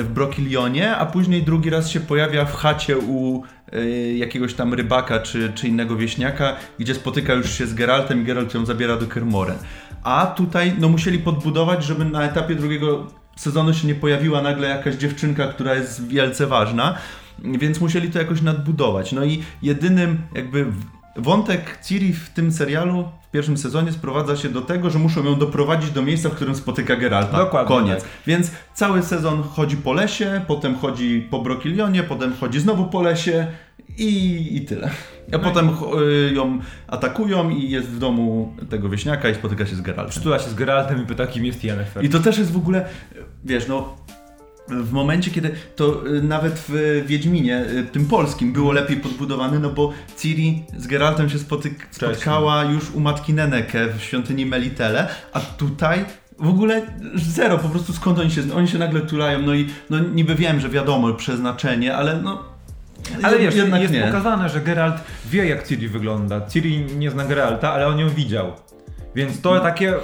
w 0.02 0.09
Brokilionie, 0.14 0.97
a 0.97 1.07
później 1.07 1.43
drugi 1.43 1.71
raz 1.71 1.90
się 1.90 2.00
pojawia 2.00 2.45
w 2.45 2.54
chacie 2.54 2.99
u 2.99 3.43
e, 3.73 3.87
jakiegoś 4.12 4.54
tam 4.54 4.75
rybaka 4.75 5.21
czy, 5.21 5.52
czy 5.54 5.69
innego 5.69 5.97
wieśniaka, 5.97 6.57
gdzie 6.78 6.95
spotyka 6.95 7.33
już 7.33 7.50
się 7.50 7.66
z 7.66 7.75
Geraltem 7.75 8.23
i 8.23 8.25
Geralt 8.25 8.54
ją 8.54 8.66
zabiera 8.66 8.97
do 8.97 9.07
Kermoren. 9.07 9.57
A 10.04 10.26
tutaj 10.26 10.75
no 10.78 10.88
musieli 10.88 11.18
podbudować, 11.18 11.84
żeby 11.84 12.04
na 12.04 12.23
etapie 12.23 12.54
drugiego 12.54 13.06
sezonu 13.37 13.75
się 13.75 13.87
nie 13.87 13.94
pojawiła 13.94 14.42
nagle 14.42 14.68
jakaś 14.68 14.94
dziewczynka, 14.94 15.49
która 15.49 15.75
jest 15.75 16.08
wielce 16.08 16.46
ważna, 16.46 16.94
więc 17.38 17.80
musieli 17.80 18.11
to 18.11 18.18
jakoś 18.18 18.42
nadbudować. 18.42 19.12
No 19.12 19.25
i 19.25 19.42
jedynym 19.62 20.18
jakby 20.34 20.66
wątek 21.16 21.78
Ciri 21.83 22.12
w 22.12 22.30
tym 22.30 22.52
serialu 22.52 23.09
w 23.28 23.30
pierwszym 23.30 23.56
sezonie 23.56 23.92
sprowadza 23.92 24.37
się 24.37 24.49
do 24.49 24.61
tego, 24.61 24.90
że 24.90 24.99
muszą 24.99 25.25
ją 25.25 25.35
doprowadzić 25.35 25.90
do 25.90 26.02
miejsca, 26.02 26.28
w 26.28 26.33
którym 26.35 26.54
spotyka 26.54 26.97
Geralta. 26.97 27.38
Dokładnie 27.38 27.68
Koniec. 27.76 28.00
tak. 28.00 28.09
Więc 28.26 28.50
cały 28.75 29.02
sezon 29.02 29.42
chodzi 29.42 29.76
po 29.76 29.92
lesie, 29.92 30.40
potem 30.47 30.76
chodzi 30.76 31.26
po 31.30 31.42
Brokilionie, 31.42 32.02
potem 32.02 32.33
chodzi 32.40 32.61
znowu 32.61 32.85
po 32.85 33.02
lesie 33.02 33.47
i, 33.99 34.49
i 34.56 34.61
tyle. 34.61 34.87
A 34.87 34.90
No 35.33 35.38
i- 35.38 35.42
potem 35.42 35.68
y, 36.28 36.35
ją 36.35 36.59
atakują 36.88 37.50
i 37.50 37.71
jest 37.71 37.88
w 37.88 37.99
domu 37.99 38.56
tego 38.71 38.88
wieśniaka 38.88 39.28
i 39.28 39.35
spotyka 39.35 39.66
się 39.66 39.76
z 39.76 39.80
Geraltem. 39.80 40.11
Przytula 40.11 40.38
się 40.38 40.50
z 40.50 40.54
Geraltem 40.54 41.02
i 41.02 41.06
pyta, 41.06 41.26
kim 41.26 41.44
jest 41.44 41.64
Yennefer. 41.64 42.04
I 42.04 42.09
to 42.09 42.21
też 42.21 42.38
jest 42.38 42.52
w 42.52 42.56
ogóle, 42.56 42.88
wiesz, 43.44 43.68
no. 43.68 43.97
W 44.68 44.92
momencie, 44.92 45.30
kiedy 45.30 45.54
to 45.76 46.06
y, 46.06 46.23
nawet 46.23 46.64
w 46.68 47.02
Wiedźminie, 47.06 47.64
y, 47.71 47.85
tym 47.92 48.06
polskim, 48.06 48.52
było 48.52 48.73
lepiej 48.73 48.97
podbudowane, 48.97 49.59
no 49.59 49.71
bo 49.71 49.92
Ciri 50.18 50.64
z 50.78 50.87
Geraltem 50.87 51.30
się 51.30 51.38
spotyk- 51.38 51.87
spotkała 51.90 52.64
już 52.64 52.90
u 52.90 53.00
matki 53.00 53.35
Neneke 53.35 53.88
w 53.99 54.02
świątyni 54.02 54.47
Melitele, 54.47 55.09
a 55.33 55.40
tutaj 55.40 56.04
w 56.38 56.49
ogóle 56.49 56.83
zero, 57.14 57.59
po 57.59 57.68
prostu 57.68 57.92
skąd 57.92 58.18
oni 58.18 58.30
się, 58.30 58.42
oni 58.54 58.68
się 58.68 58.78
nagle 58.78 59.00
tulają, 59.00 59.38
no 59.42 59.54
i 59.54 59.68
no 59.90 59.99
niby 59.99 60.35
wiem, 60.35 60.61
że 60.61 60.68
wiadomo, 60.68 61.12
przeznaczenie, 61.14 61.97
ale 61.97 62.23
no... 62.23 62.42
Ale 63.23 63.38
wiesz, 63.38 63.54
jest 63.54 63.92
nie. 63.92 64.02
pokazane, 64.02 64.49
że 64.49 64.61
Geralt 64.61 64.97
wie 65.30 65.47
jak 65.47 65.68
Ciri 65.68 65.88
wygląda. 65.88 66.47
Ciri 66.47 66.78
nie 66.97 67.11
zna 67.11 67.25
Geralta, 67.25 67.73
ale 67.73 67.87
on 67.87 67.99
ją 67.99 68.09
widział. 68.09 68.52
Więc 69.14 69.40
to 69.40 69.61
takie, 69.61 69.88
mm, 69.88 70.00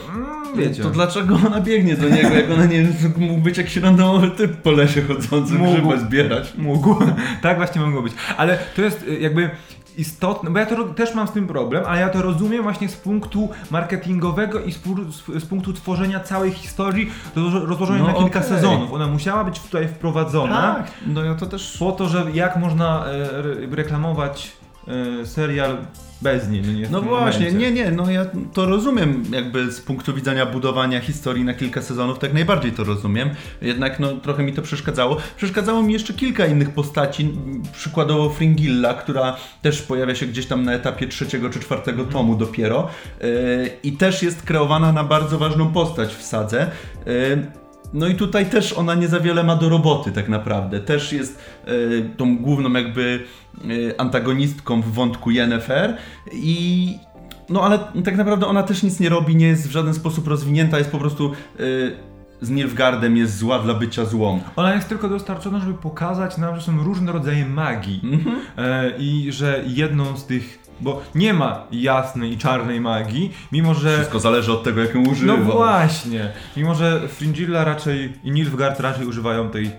wiecie. 0.56 0.82
To 0.82 0.90
dlaczego 0.90 1.38
ona 1.46 1.60
biegnie 1.60 1.96
do 1.96 2.08
niego, 2.08 2.34
jak 2.34 2.50
ona 2.50 2.64
nie 2.64 2.86
mógł 3.16 3.40
być 3.40 3.58
jakiś 3.58 3.76
randomowy 3.76 4.30
typ 4.30 4.56
po 4.56 4.70
lesie 4.70 5.02
chodzący, 5.02 5.54
Mógł. 5.54 5.72
grzyba 5.72 5.96
zbierać. 5.98 6.52
Mógł. 6.58 6.96
tak 7.42 7.56
właśnie 7.56 7.80
mogło 7.80 8.02
być. 8.02 8.12
Ale 8.36 8.58
to 8.76 8.82
jest 8.82 9.02
y, 9.08 9.18
jakby 9.20 9.50
istotne, 9.98 10.50
bo 10.50 10.58
ja 10.58 10.66
to 10.66 10.84
też 10.84 11.14
mam 11.14 11.28
z 11.28 11.32
tym 11.32 11.46
problem, 11.46 11.84
ale 11.86 12.00
ja 12.00 12.08
to 12.08 12.22
rozumiem 12.22 12.62
właśnie 12.62 12.88
z 12.88 12.96
punktu 12.96 13.48
marketingowego 13.70 14.60
i 14.60 14.72
z, 14.72 14.78
z, 15.10 15.42
z 15.42 15.46
punktu 15.46 15.72
tworzenia 15.72 16.20
całej 16.20 16.50
historii 16.52 17.10
roz- 17.36 17.64
rozłożonej 17.68 18.02
No 18.02 18.08
na 18.08 18.14
kilka 18.14 18.38
okej. 18.38 18.50
sezonów. 18.50 18.92
Ona 18.92 19.06
musiała 19.06 19.44
być 19.44 19.60
tutaj 19.60 19.88
wprowadzona 19.88 20.74
Tak, 20.74 20.90
no 21.06 21.24
ja 21.24 21.34
to 21.34 21.46
też 21.46 21.76
po 21.78 21.92
to, 21.92 22.08
że 22.08 22.26
jak 22.34 22.56
można 22.56 23.04
e, 23.06 23.10
re- 23.38 23.56
reklamować 23.76 24.52
e, 25.22 25.26
serial 25.26 25.76
bez 26.22 26.48
niej. 26.48 26.62
No, 26.62 26.72
nie 26.72 26.88
No 26.90 27.02
właśnie, 27.02 27.46
momencie. 27.46 27.70
nie, 27.70 27.72
nie, 27.84 27.90
no 27.90 28.10
ja 28.10 28.26
to 28.52 28.66
rozumiem 28.66 29.24
jakby 29.32 29.72
z 29.72 29.80
punktu 29.80 30.14
widzenia 30.14 30.46
budowania 30.46 31.00
historii 31.00 31.44
na 31.44 31.54
kilka 31.54 31.82
sezonów, 31.82 32.18
tak 32.18 32.34
najbardziej 32.34 32.72
to 32.72 32.84
rozumiem, 32.84 33.30
jednak 33.62 34.00
no 34.00 34.12
trochę 34.12 34.42
mi 34.42 34.52
to 34.52 34.62
przeszkadzało. 34.62 35.16
Przeszkadzało 35.36 35.82
mi 35.82 35.92
jeszcze 35.92 36.14
kilka 36.14 36.46
innych 36.46 36.70
postaci, 36.70 37.30
przykładowo 37.72 38.30
Fringilla, 38.30 38.94
która 38.94 39.36
też 39.62 39.82
pojawia 39.82 40.14
się 40.14 40.26
gdzieś 40.26 40.46
tam 40.46 40.64
na 40.64 40.72
etapie 40.72 41.08
trzeciego 41.08 41.50
czy 41.50 41.60
czwartego 41.60 42.04
tomu 42.04 42.34
dopiero 42.36 42.88
yy, 43.20 43.70
i 43.82 43.92
też 43.92 44.22
jest 44.22 44.42
kreowana 44.42 44.92
na 44.92 45.04
bardzo 45.04 45.38
ważną 45.38 45.72
postać 45.72 46.14
w 46.14 46.22
sadze. 46.22 46.70
Yy, 47.06 47.59
no 47.92 48.08
i 48.08 48.14
tutaj 48.14 48.46
też 48.46 48.72
ona 48.72 48.94
nie 48.94 49.08
za 49.08 49.20
wiele 49.20 49.44
ma 49.44 49.56
do 49.56 49.68
roboty 49.68 50.12
tak 50.12 50.28
naprawdę. 50.28 50.80
Też 50.80 51.12
jest 51.12 51.38
y, 51.68 52.10
tą 52.16 52.38
główną 52.38 52.72
jakby 52.72 53.24
y, 53.70 53.94
antagonistką 53.98 54.82
w 54.82 54.92
wątku 54.92 55.30
Yennefer 55.30 55.96
i 56.32 56.96
no 57.48 57.62
ale 57.62 57.78
tak 58.04 58.16
naprawdę 58.16 58.46
ona 58.46 58.62
też 58.62 58.82
nic 58.82 59.00
nie 59.00 59.08
robi, 59.08 59.36
nie 59.36 59.46
jest 59.46 59.68
w 59.68 59.70
żaden 59.70 59.94
sposób 59.94 60.28
rozwinięta, 60.28 60.78
jest 60.78 60.90
po 60.90 60.98
prostu 60.98 61.32
y, 61.60 61.96
z 62.40 62.50
Nilfgaardem 62.50 63.16
jest 63.16 63.38
zła 63.38 63.58
dla 63.58 63.74
bycia 63.74 64.04
złą. 64.04 64.40
Ona 64.56 64.74
jest 64.74 64.88
tylko 64.88 65.08
dostarczona, 65.08 65.60
żeby 65.60 65.74
pokazać 65.74 66.38
nam, 66.38 66.56
że 66.56 66.62
są 66.62 66.84
różne 66.84 67.12
rodzaje 67.12 67.46
magii 67.46 68.00
Mhm. 68.04 68.36
e, 68.58 68.90
i 68.98 69.32
że 69.32 69.64
jedną 69.66 70.16
z 70.16 70.26
tych 70.26 70.58
bo 70.80 71.02
nie 71.14 71.34
ma 71.34 71.66
jasnej 71.72 72.32
i 72.32 72.38
czarnej 72.38 72.80
magii, 72.80 73.32
mimo 73.52 73.74
że... 73.74 73.94
Wszystko 73.94 74.20
zależy 74.20 74.52
od 74.52 74.64
tego, 74.64 74.80
jak 74.80 74.94
ją 74.94 75.02
używa. 75.02 75.36
No 75.36 75.44
właśnie, 75.44 76.32
mimo 76.56 76.74
że 76.74 77.08
Fringilla 77.08 77.64
raczej 77.64 78.12
i 78.24 78.30
Nilfgaard 78.30 78.80
raczej 78.80 79.06
używają 79.06 79.50
tej 79.50 79.70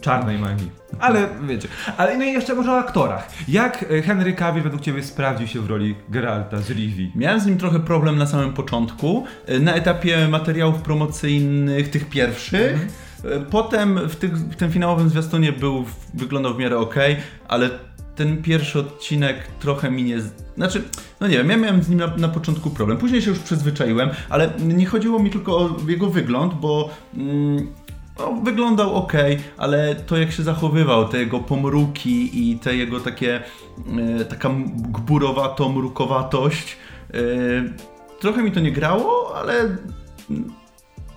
czarnej 0.00 0.38
magii. 0.38 0.70
Ale 1.00 1.28
wiecie. 1.42 1.68
Ale 1.96 2.18
no 2.18 2.24
i 2.24 2.32
jeszcze 2.32 2.54
może 2.54 2.72
o 2.72 2.78
aktorach. 2.78 3.28
Jak 3.48 3.84
e, 3.90 4.02
Henry 4.02 4.32
Cavill 4.32 4.62
według 4.62 4.82
Ciebie 4.82 5.02
sprawdził 5.02 5.46
się 5.46 5.60
w 5.60 5.70
roli 5.70 5.94
Geralta 6.08 6.58
z 6.58 6.70
Rivii? 6.70 7.12
Miałem 7.14 7.40
z 7.40 7.46
nim 7.46 7.58
trochę 7.58 7.80
problem 7.80 8.18
na 8.18 8.26
samym 8.26 8.52
początku, 8.52 9.24
e, 9.46 9.60
na 9.60 9.74
etapie 9.74 10.28
materiałów 10.28 10.82
promocyjnych, 10.82 11.90
tych 11.90 12.08
pierwszych. 12.08 12.72
Mhm. 12.72 12.88
E, 13.42 13.50
Potem 13.50 14.08
w, 14.08 14.16
tych, 14.16 14.36
w 14.36 14.56
tym 14.56 14.72
finałowym 14.72 15.08
zwiastunie 15.08 15.52
był, 15.52 15.84
wyglądał 16.14 16.54
w 16.54 16.58
miarę 16.58 16.78
ok, 16.78 16.94
ale 17.48 17.70
ten 18.16 18.42
pierwszy 18.42 18.78
odcinek 18.78 19.36
trochę 19.60 19.90
mi 19.90 20.04
nie. 20.04 20.20
Znaczy, 20.56 20.82
no 21.20 21.26
nie 21.26 21.36
wiem, 21.36 21.50
ja 21.50 21.56
miałem 21.56 21.82
z 21.82 21.88
nim 21.88 21.98
na, 21.98 22.16
na 22.16 22.28
początku 22.28 22.70
problem. 22.70 22.98
Później 22.98 23.22
się 23.22 23.30
już 23.30 23.38
przyzwyczaiłem, 23.38 24.10
ale 24.28 24.50
nie 24.58 24.86
chodziło 24.86 25.18
mi 25.18 25.30
tylko 25.30 25.58
o 25.58 25.76
jego 25.88 26.10
wygląd, 26.10 26.54
bo. 26.54 26.90
Mm, 27.14 27.72
no, 28.18 28.32
wyglądał 28.44 28.94
ok, 28.94 29.12
ale 29.56 29.94
to 29.94 30.16
jak 30.16 30.32
się 30.32 30.42
zachowywał, 30.42 31.08
te 31.08 31.18
jego 31.18 31.40
pomruki 31.40 32.50
i 32.50 32.58
te 32.58 32.76
jego 32.76 33.00
takie, 33.00 33.42
e, 34.20 34.24
taka 34.24 34.50
gburowato, 34.76 35.68
mrukowatość, 35.68 36.76
e, 37.14 37.18
trochę 38.20 38.42
mi 38.42 38.52
to 38.52 38.60
nie 38.60 38.72
grało, 38.72 39.36
ale 39.36 39.60
mm, 40.30 40.52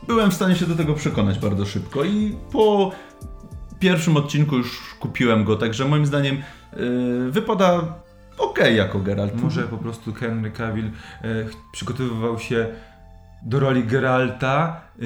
byłem 0.07 0.31
w 0.31 0.33
stanie 0.33 0.55
się 0.55 0.65
do 0.65 0.75
tego 0.75 0.93
przekonać 0.93 1.39
bardzo 1.39 1.65
szybko 1.65 2.03
i 2.03 2.35
po 2.51 2.91
pierwszym 3.79 4.17
odcinku 4.17 4.57
już 4.57 4.95
kupiłem 4.99 5.43
go, 5.43 5.55
także 5.55 5.85
moim 5.85 6.05
zdaniem 6.05 6.41
wypada 7.29 7.81
ok 8.38 8.59
jako 8.75 9.00
Geralt. 9.00 9.41
Może 9.43 9.63
po 9.63 9.77
prostu 9.77 10.13
Henry 10.13 10.51
Cavill 10.51 10.91
ch- 11.21 11.71
przygotowywał 11.71 12.39
się 12.39 12.67
do 13.43 13.59
roli 13.59 13.83
Geralta, 13.83 14.81
e, 15.00 15.03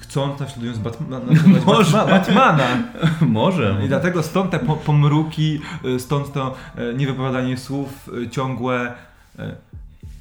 chcąc 0.00 0.40
naśladując 0.40 0.78
Batma, 0.78 1.18
naśladować 1.18 1.64
Może. 1.66 1.96
Batma, 1.96 2.12
Batmana. 2.18 2.64
Może. 3.20 3.76
I 3.84 3.88
dlatego 3.88 4.22
stąd 4.22 4.50
te 4.50 4.58
po, 4.58 4.76
pomruki, 4.76 5.60
e, 5.96 5.98
stąd 5.98 6.32
to 6.32 6.54
niewypowiadanie 6.96 7.56
słów, 7.56 8.10
ciągłe 8.30 8.92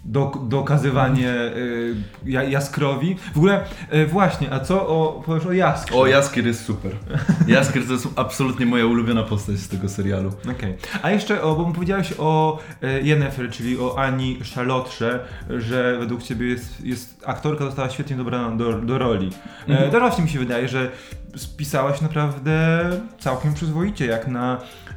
do, 0.05 0.31
dokazywanie 0.50 1.29
e, 1.29 1.51
ja- 2.25 2.43
jaskrowi. 2.43 3.15
W 3.33 3.38
ogóle, 3.38 3.65
e, 3.89 4.05
właśnie, 4.05 4.51
a 4.53 4.60
co 4.60 4.88
o, 4.88 5.24
powiesz 5.25 5.45
o 5.45 5.51
Jaskrze? 5.53 5.95
O, 5.95 6.07
Jaskier 6.07 6.45
jest 6.45 6.65
super. 6.65 6.91
Jaskier 7.48 7.86
to 7.88 7.93
jest 7.93 8.07
absolutnie 8.15 8.65
moja 8.65 8.86
ulubiona 8.86 9.24
postać 9.24 9.57
z 9.57 9.67
tego 9.69 9.89
serialu. 9.89 10.31
Okej. 10.51 10.77
A 11.01 11.12
jeszcze, 11.12 11.41
o, 11.41 11.55
bo 11.55 11.72
powiedziałeś 11.74 12.13
o 12.17 12.60
e, 12.81 13.01
Yennefer, 13.01 13.50
czyli 13.51 13.79
o 13.79 13.95
Ani 14.00 14.39
Szalotrze, 14.43 15.19
że 15.50 15.98
według 16.00 16.24
Ciebie 16.24 16.48
jest, 16.48 16.86
jest 16.86 17.24
aktorka 17.25 17.65
została 17.65 17.89
świetnie 17.89 18.15
dobrana 18.15 18.55
do, 18.55 18.74
do 18.74 18.98
roli. 18.98 19.29
E, 19.69 19.72
Mhm. 19.74 20.00
Właśnie 20.00 20.24
mi 20.24 20.29
się 20.29 20.39
wydaje, 20.39 20.67
że 20.67 20.91
spisałaś 21.36 22.01
naprawdę 22.01 22.79
całkiem 23.19 23.53
przyzwoicie, 23.53 24.05
jak 24.05 24.27
na 24.27 24.57
e, 24.57 24.92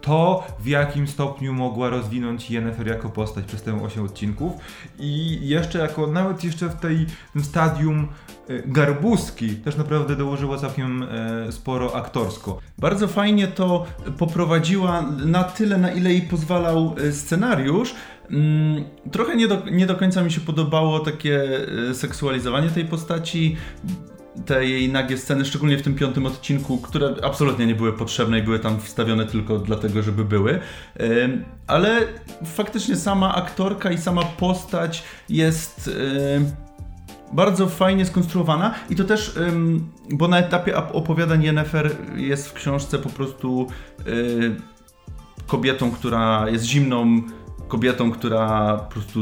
to, 0.00 0.46
w 0.60 0.66
jakim 0.66 1.08
stopniu 1.08 1.52
mogła 1.52 1.90
rozwinąć 1.90 2.50
Yennefer 2.50 2.86
jako 2.86 3.08
postać 3.08 3.44
przez 3.44 3.62
te 3.62 3.82
8 3.82 4.04
odcinków 4.04 4.52
i 4.98 5.38
jeszcze 5.48 5.78
jako, 5.78 6.06
nawet 6.06 6.44
jeszcze 6.44 6.68
w 6.68 6.74
tej 6.74 7.06
w 7.34 7.44
stadium 7.44 8.08
e, 8.48 8.62
garbuski 8.66 9.48
też 9.48 9.76
naprawdę 9.76 10.16
dołożyła 10.16 10.58
całkiem 10.58 11.02
e, 11.02 11.52
sporo 11.52 11.96
aktorsko. 11.96 12.58
Bardzo 12.78 13.08
fajnie 13.08 13.48
to 13.48 13.86
poprowadziła 14.18 15.02
na 15.26 15.44
tyle, 15.44 15.78
na 15.78 15.92
ile 15.92 16.10
jej 16.10 16.22
pozwalał 16.22 16.94
e, 17.08 17.12
scenariusz. 17.12 17.94
Mm, 18.30 18.84
Trochę 19.12 19.36
nie 19.36 19.48
do, 19.48 19.62
nie 19.70 19.86
do 19.86 19.94
końca 19.94 20.22
mi 20.22 20.32
się 20.32 20.40
podobało 20.40 21.00
takie 21.00 21.60
e, 21.90 21.94
seksualizowanie 21.94 22.68
tej 22.68 22.84
postaci, 22.84 23.56
te 24.46 24.66
jej 24.66 24.88
nagie 24.92 25.18
sceny, 25.18 25.44
szczególnie 25.44 25.78
w 25.78 25.82
tym 25.82 25.94
piątym 25.94 26.26
odcinku, 26.26 26.78
które 26.78 27.14
absolutnie 27.22 27.66
nie 27.66 27.74
były 27.74 27.92
potrzebne 27.92 28.38
i 28.38 28.42
były 28.42 28.58
tam 28.58 28.80
wstawione 28.80 29.26
tylko 29.26 29.58
dlatego, 29.58 30.02
żeby 30.02 30.24
były. 30.24 30.60
Ale 31.66 32.00
faktycznie 32.44 32.96
sama 32.96 33.34
aktorka 33.34 33.90
i 33.90 33.98
sama 33.98 34.22
postać 34.22 35.02
jest 35.28 35.90
bardzo 37.32 37.66
fajnie 37.68 38.06
skonstruowana 38.06 38.74
i 38.90 38.96
to 38.96 39.04
też, 39.04 39.38
bo 40.12 40.28
na 40.28 40.38
etapie 40.38 40.76
ap- 40.76 40.94
opowiadań 40.94 41.42
Yennefer 41.42 41.90
jest 42.16 42.48
w 42.48 42.52
książce 42.52 42.98
po 42.98 43.08
prostu 43.08 43.66
kobietą, 45.46 45.90
która 45.90 46.48
jest 46.48 46.64
zimną 46.64 47.22
kobietą, 47.68 48.10
która 48.12 48.76
po 48.76 48.92
prostu 48.92 49.20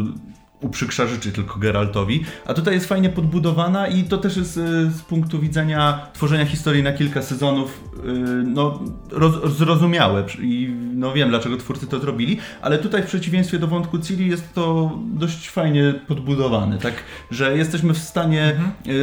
uprzykrza 0.60 1.06
życie 1.06 1.32
tylko 1.32 1.58
Geraltowi, 1.58 2.24
a 2.46 2.54
tutaj 2.54 2.74
jest 2.74 2.86
fajnie 2.86 3.08
podbudowana 3.08 3.86
i 3.88 4.04
to 4.04 4.18
też 4.18 4.36
jest 4.36 4.56
y, 4.56 4.60
z 4.90 5.02
punktu 5.02 5.38
widzenia 5.40 6.06
tworzenia 6.12 6.46
historii 6.46 6.82
na 6.82 6.92
kilka 6.92 7.22
sezonów 7.22 7.84
y, 8.04 8.08
no, 8.46 8.80
roz, 9.12 9.56
zrozumiałe 9.56 10.24
i 10.40 10.74
no 10.94 11.12
wiem 11.12 11.28
dlaczego 11.28 11.56
twórcy 11.56 11.86
to 11.86 11.98
zrobili, 12.00 12.38
ale 12.62 12.78
tutaj 12.78 13.02
w 13.02 13.06
przeciwieństwie 13.06 13.58
do 13.58 13.66
wątku 13.66 13.98
Ciri 13.98 14.28
jest 14.28 14.54
to 14.54 14.92
dość 15.04 15.50
fajnie 15.50 15.94
podbudowane, 16.08 16.78
tak, 16.78 16.94
że 17.30 17.56
jesteśmy 17.56 17.94
w 17.94 17.98
stanie 17.98 18.54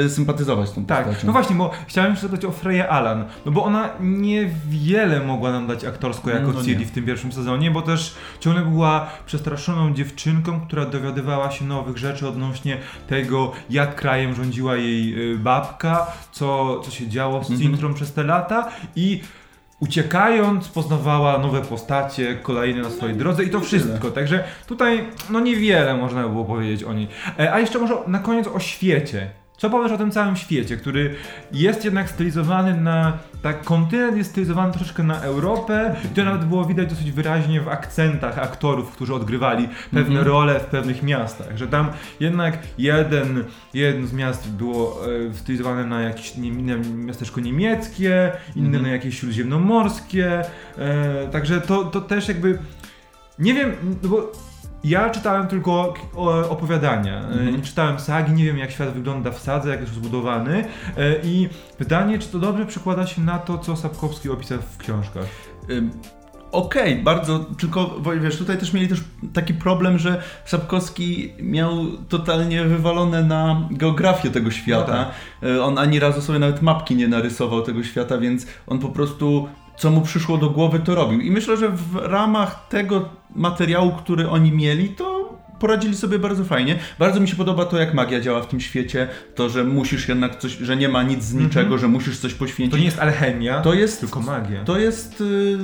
y, 0.05 0.09
sympatyzować 0.09 0.69
z 0.69 0.73
tą 0.73 0.85
Tak, 0.85 1.05
postacią. 1.05 1.27
no 1.27 1.33
właśnie, 1.33 1.55
bo 1.55 1.71
chciałem 1.87 2.11
jeszcze 2.11 2.27
zapytać 2.27 2.45
o 2.45 2.51
Freję 2.51 2.89
Alan, 2.89 3.25
no 3.45 3.51
bo 3.51 3.63
ona 3.63 3.89
niewiele 3.99 5.19
mogła 5.19 5.51
nam 5.51 5.67
dać 5.67 5.85
aktorsko 5.85 6.29
jako 6.29 6.51
No 6.51 6.63
Ciri 6.63 6.77
nie. 6.79 6.85
w 6.85 6.91
tym 6.91 7.05
pierwszym 7.05 7.31
sezonie, 7.31 7.71
bo 7.71 7.81
też 7.81 8.15
ciągle 8.39 8.65
była 8.65 9.09
przestraszoną 9.25 9.93
dziewczynką, 9.93 10.61
która 10.61 10.85
dowiadywała 10.85 11.44
się 11.51 11.65
nowych 11.65 11.97
rzeczy 11.97 12.27
odnośnie 12.27 12.77
tego, 13.07 13.51
jak 13.69 13.95
krajem 13.95 14.35
rządziła 14.35 14.75
jej 14.75 15.31
y, 15.33 15.37
babka, 15.37 16.07
co, 16.31 16.79
co 16.79 16.91
się 16.91 17.07
działo 17.07 17.43
z 17.43 17.51
Mhm. 17.51 17.59
Cintrą 17.59 17.93
przez 17.93 18.13
te 18.13 18.23
lata 18.23 18.71
i 18.95 19.21
uciekając 19.79 20.67
poznawała 20.67 21.37
nowe 21.37 21.61
postacie, 21.61 22.35
kolejne 22.35 22.81
na 22.81 22.89
swojej 22.89 23.15
drodze 23.15 23.43
i 23.43 23.49
to 23.49 23.57
No 23.57 23.63
wszystko. 23.63 24.11
Także 24.11 24.43
tutaj 24.67 25.05
no 25.29 25.39
niewiele 25.39 25.97
można 25.97 26.23
by 26.23 26.29
było 26.29 26.45
powiedzieć 26.45 26.83
o 26.83 26.93
niej. 26.93 27.07
E, 27.39 27.53
A 27.53 27.59
jeszcze 27.59 27.79
może 27.79 27.95
na 28.07 28.19
koniec 28.19 28.47
o 28.47 28.59
świecie. 28.59 29.29
Co 29.57 29.69
powiesz 29.69 29.91
o 29.91 29.97
tym 29.97 30.11
całym 30.11 30.35
świecie, 30.35 30.77
który 30.77 31.15
jest 31.51 31.85
jednak 31.85 32.09
stylizowany 32.09 32.81
na. 32.81 33.17
Tak, 33.41 33.63
kontynent 33.63 34.17
jest 34.17 34.31
stylizowany 34.31 34.73
troszeczkę 34.73 35.03
na 35.03 35.21
Europę 35.21 35.95
i 36.05 36.07
to 36.15 36.23
nawet 36.23 36.45
było 36.45 36.65
widać 36.65 36.89
dosyć 36.89 37.11
wyraźnie 37.11 37.61
w 37.61 37.67
akcentach 37.67 38.39
aktorów, 38.39 38.91
którzy 38.91 39.13
odgrywali 39.13 39.67
pewne 39.93 39.99
Mhm. 40.19 40.27
role 40.27 40.59
w 40.59 40.65
pewnych 40.65 41.03
miastach. 41.03 41.57
Że 41.57 41.67
tam 41.67 41.89
jednak 42.19 42.57
jeden, 42.77 43.43
jedno 43.73 44.07
z 44.07 44.13
miast 44.13 44.49
było 44.51 45.01
e, 45.29 45.33
stylizowane 45.33 45.85
na 45.85 46.01
jakieś 46.01 46.35
nie, 46.37 46.51
na 46.51 46.75
miasteczko 46.95 47.41
niemieckie, 47.41 48.31
inne 48.55 48.65
Mhm. 48.67 48.83
na 48.83 48.89
jakieś 48.89 49.19
śródziemnomorskie. 49.19 50.41
E, 50.77 51.27
także 51.31 51.61
to, 51.61 51.83
to 51.83 52.01
też 52.01 52.27
jakby. 52.27 52.57
Nie 53.39 53.53
wiem, 53.53 53.71
no 54.03 54.09
bo 54.09 54.31
ja 54.89 55.09
czytałem 55.09 55.47
tylko 55.47 55.93
o- 56.15 56.49
opowiadania, 56.49 57.13
e, 57.21 57.27
Mhm. 57.27 57.61
czytałem 57.61 57.99
sagi, 57.99 58.33
nie 58.33 58.43
wiem 58.43 58.57
jak 58.57 58.71
świat 58.71 58.89
wygląda 58.93 59.31
w 59.31 59.39
sadze, 59.39 59.69
jak 59.69 59.81
jest 59.81 59.93
zbudowany 59.93 60.65
e, 60.97 61.15
i 61.23 61.49
pytanie, 61.77 62.19
czy 62.19 62.27
to 62.27 62.39
dobrze 62.39 62.65
przekłada 62.65 63.07
się 63.07 63.21
na 63.21 63.39
to, 63.39 63.57
co 63.57 63.75
Sapkowski 63.75 64.29
opisał 64.29 64.57
w 64.73 64.77
książkach. 64.77 65.25
Ym, 65.69 65.91
Okej, 66.51 66.95
bardzo, 66.95 67.39
tylko 67.39 68.01
wiesz, 68.21 68.37
tutaj 68.37 68.57
też 68.57 68.73
mieli 68.73 68.87
też 68.87 69.03
taki 69.33 69.53
problem, 69.53 69.97
że 69.99 70.21
Sapkowski 70.45 71.33
miał 71.39 71.71
totalnie 72.09 72.63
wywalone 72.63 73.23
na 73.23 73.67
geografię 73.71 74.29
tego 74.29 74.51
świata. 74.51 75.11
Y, 75.43 75.63
On 75.63 75.77
ani 75.77 75.99
razu 75.99 76.21
sobie 76.21 76.39
nawet 76.39 76.61
mapki 76.61 76.95
nie 76.95 77.07
narysował 77.07 77.61
tego 77.61 77.83
świata, 77.83 78.17
więc 78.17 78.45
on 78.67 78.79
po 78.79 78.89
prostu 78.89 79.47
co 79.77 79.91
mu 79.91 80.01
przyszło 80.01 80.37
do 80.37 80.49
głowy, 80.49 80.79
to 80.79 80.95
robił. 80.95 81.21
I 81.21 81.31
myślę, 81.31 81.57
że 81.57 81.69
w 81.69 81.95
ramach 81.95 82.67
tego 82.69 83.09
materiału, 83.35 83.91
który 83.91 84.29
oni 84.29 84.51
mieli, 84.51 84.89
to 84.89 85.25
poradzili 85.59 85.95
sobie 85.95 86.19
bardzo 86.19 86.43
fajnie. 86.43 86.79
Bardzo 86.99 87.19
mi 87.19 87.27
się 87.27 87.35
podoba 87.35 87.65
to, 87.65 87.77
jak 87.79 87.93
magia 87.93 88.19
działa 88.21 88.41
w 88.41 88.47
tym 88.47 88.59
świecie, 88.61 89.07
to, 89.35 89.49
że 89.49 89.63
musisz 89.63 90.07
jednak 90.09 90.35
coś, 90.39 90.51
że 90.57 90.77
nie 90.77 90.89
ma 90.89 91.03
nic 91.03 91.23
z 91.23 91.33
niczego, 91.33 91.61
Mhm. 91.61 91.79
że 91.81 91.87
musisz 91.87 92.19
coś 92.19 92.33
poświęcić. 92.33 92.71
To 92.71 92.77
nie 92.77 92.85
jest 92.85 92.99
alchemia, 92.99 93.61
To 93.61 93.73
jest 93.73 93.99
tylko 93.99 94.19
magia. 94.21 94.63
to 94.63 94.77
jest 94.79 95.21
y, 95.21 95.57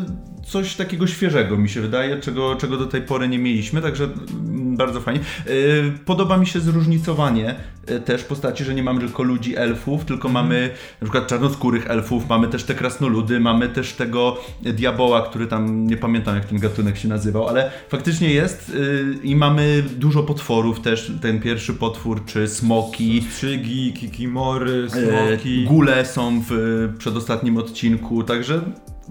coś 0.46 0.76
takiego 0.76 1.08
świeżego, 1.08 1.58
mi 1.58 1.70
się 1.70 1.82
wydaje, 1.82 2.20
czego, 2.20 2.56
czego 2.56 2.78
do 2.78 2.86
tej 2.86 3.02
pory 3.02 3.28
nie 3.28 3.40
mieliśmy, 3.40 3.82
także 3.82 4.04
mm, 4.04 4.78
bardzo 4.78 5.02
fajnie. 5.02 5.20
Y, 5.48 5.92
podoba 6.06 6.38
mi 6.38 6.48
się 6.48 6.60
zróżnicowanie 6.60 7.56
y, 7.90 8.00
też 8.00 8.24
postaci, 8.24 8.64
że 8.64 8.76
nie 8.76 8.84
mamy 8.84 9.00
tylko 9.00 9.24
ludzi, 9.24 9.58
elfów, 9.58 10.06
tylko 10.06 10.28
Mhm. 10.28 10.46
mamy 10.46 10.70
na 11.02 11.06
przykład 11.06 11.28
czarnoskórych 11.28 11.90
elfów, 11.90 12.30
mamy 12.30 12.48
też 12.48 12.64
te 12.64 12.76
krasnoludy, 12.76 13.40
mamy 13.40 13.70
też 13.70 13.94
tego 13.94 14.38
diaboła, 14.62 15.22
który 15.22 15.48
tam, 15.48 15.88
nie 15.88 15.98
pamiętam 15.98 16.36
jak 16.36 16.46
ten 16.46 16.60
gatunek 16.60 16.98
się 16.98 17.08
nazywał, 17.08 17.48
ale 17.48 17.72
faktycznie 17.90 18.34
jest 18.34 18.70
y, 18.70 19.16
i 19.24 19.36
mamy 19.36 19.84
dużo 19.98 20.24
potworów 20.24 20.80
też, 20.80 21.12
ten 21.22 21.40
pierwszy 21.40 21.74
potwór, 21.74 22.26
czy 22.26 22.48
smoki, 22.48 23.22
Strzygi, 23.32 23.94
kikimory, 23.94 24.88
smoki. 24.90 25.64
Gule 25.64 26.06
są 26.06 26.44
w 26.50 26.54
przedostatnim 26.98 27.58
odcinku, 27.58 28.24
także 28.24 28.62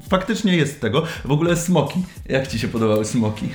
faktycznie 0.08 0.56
jest 0.56 0.80
tego. 0.80 1.02
W 1.24 1.32
ogóle 1.32 1.56
smoki. 1.56 2.02
Jak 2.28 2.46
ci 2.46 2.58
się 2.58 2.68
podobały 2.68 3.04
smoki? 3.04 3.48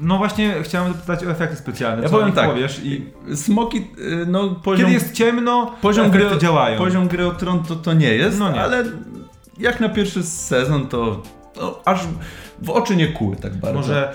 No 0.00 0.18
właśnie 0.18 0.54
chciałem 0.62 0.92
zapytać 0.92 1.24
o 1.24 1.30
efekty 1.30 1.56
specjalne. 1.56 2.02
Ja 2.02 2.08
Co 2.08 2.16
powiem 2.18 2.32
tak. 2.32 2.50
Powiesz 2.50 2.80
i... 2.84 3.06
Smoki, 3.34 3.78
y, 3.78 4.26
no 4.26 4.48
poziom... 4.50 4.86
Kiedy 4.86 4.92
jest 4.92 5.12
ciemno, 5.12 5.74
poziom 5.82 6.10
gry, 6.10 6.26
działają. 6.38 6.78
Poziom 6.78 7.08
gry 7.08 7.26
o 7.26 7.30
tron 7.30 7.62
to, 7.62 7.76
to 7.76 7.92
nie 7.92 8.14
jest, 8.14 8.38
No 8.38 8.52
nie. 8.52 8.60
ale 8.60 8.84
jak 9.58 9.80
na 9.80 9.88
pierwszy 9.88 10.22
sezon 10.22 10.86
to, 10.86 11.22
to 11.58 11.82
aż 11.84 12.00
w 12.62 12.70
oczy 12.70 12.96
nie 12.96 13.08
kuły 13.08 13.36
tak 13.36 13.56
bardzo. 13.56 13.78
Może 13.78 14.14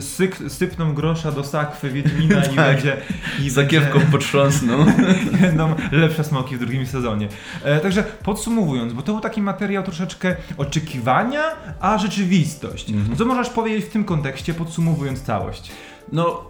syk, 0.00 0.36
sypną 0.48 0.94
grosza 0.94 1.32
do 1.32 1.44
sakwy 1.44 1.90
Wiedźmina 1.90 2.44
i 2.52 2.56
Tak. 2.56 2.74
będzie... 2.74 2.96
I 3.42 3.50
Zakiewką 3.50 3.98
będzie- 3.98 4.12
potrząsną. 4.12 4.86
będą 5.40 5.74
lepsze 5.92 6.24
smoki 6.24 6.56
w 6.56 6.58
drugim 6.58 6.86
sezonie. 6.86 7.28
E, 7.64 7.80
także 7.80 8.04
podsumowując, 8.22 8.92
bo 8.92 9.02
to 9.02 9.12
był 9.12 9.20
taki 9.20 9.42
materiał 9.42 9.82
troszeczkę 9.82 10.36
oczekiwania, 10.56 11.42
a 11.80 11.98
rzeczywistość. 11.98 12.90
Mhm. 12.90 13.16
Co 13.16 13.24
możesz 13.24 13.50
powiedzieć 13.50 13.84
w 13.84 13.88
tym 13.90 14.04
kontekście, 14.04 14.54
podsumowując 14.54 15.22
całość? 15.22 15.70
No, 16.12 16.44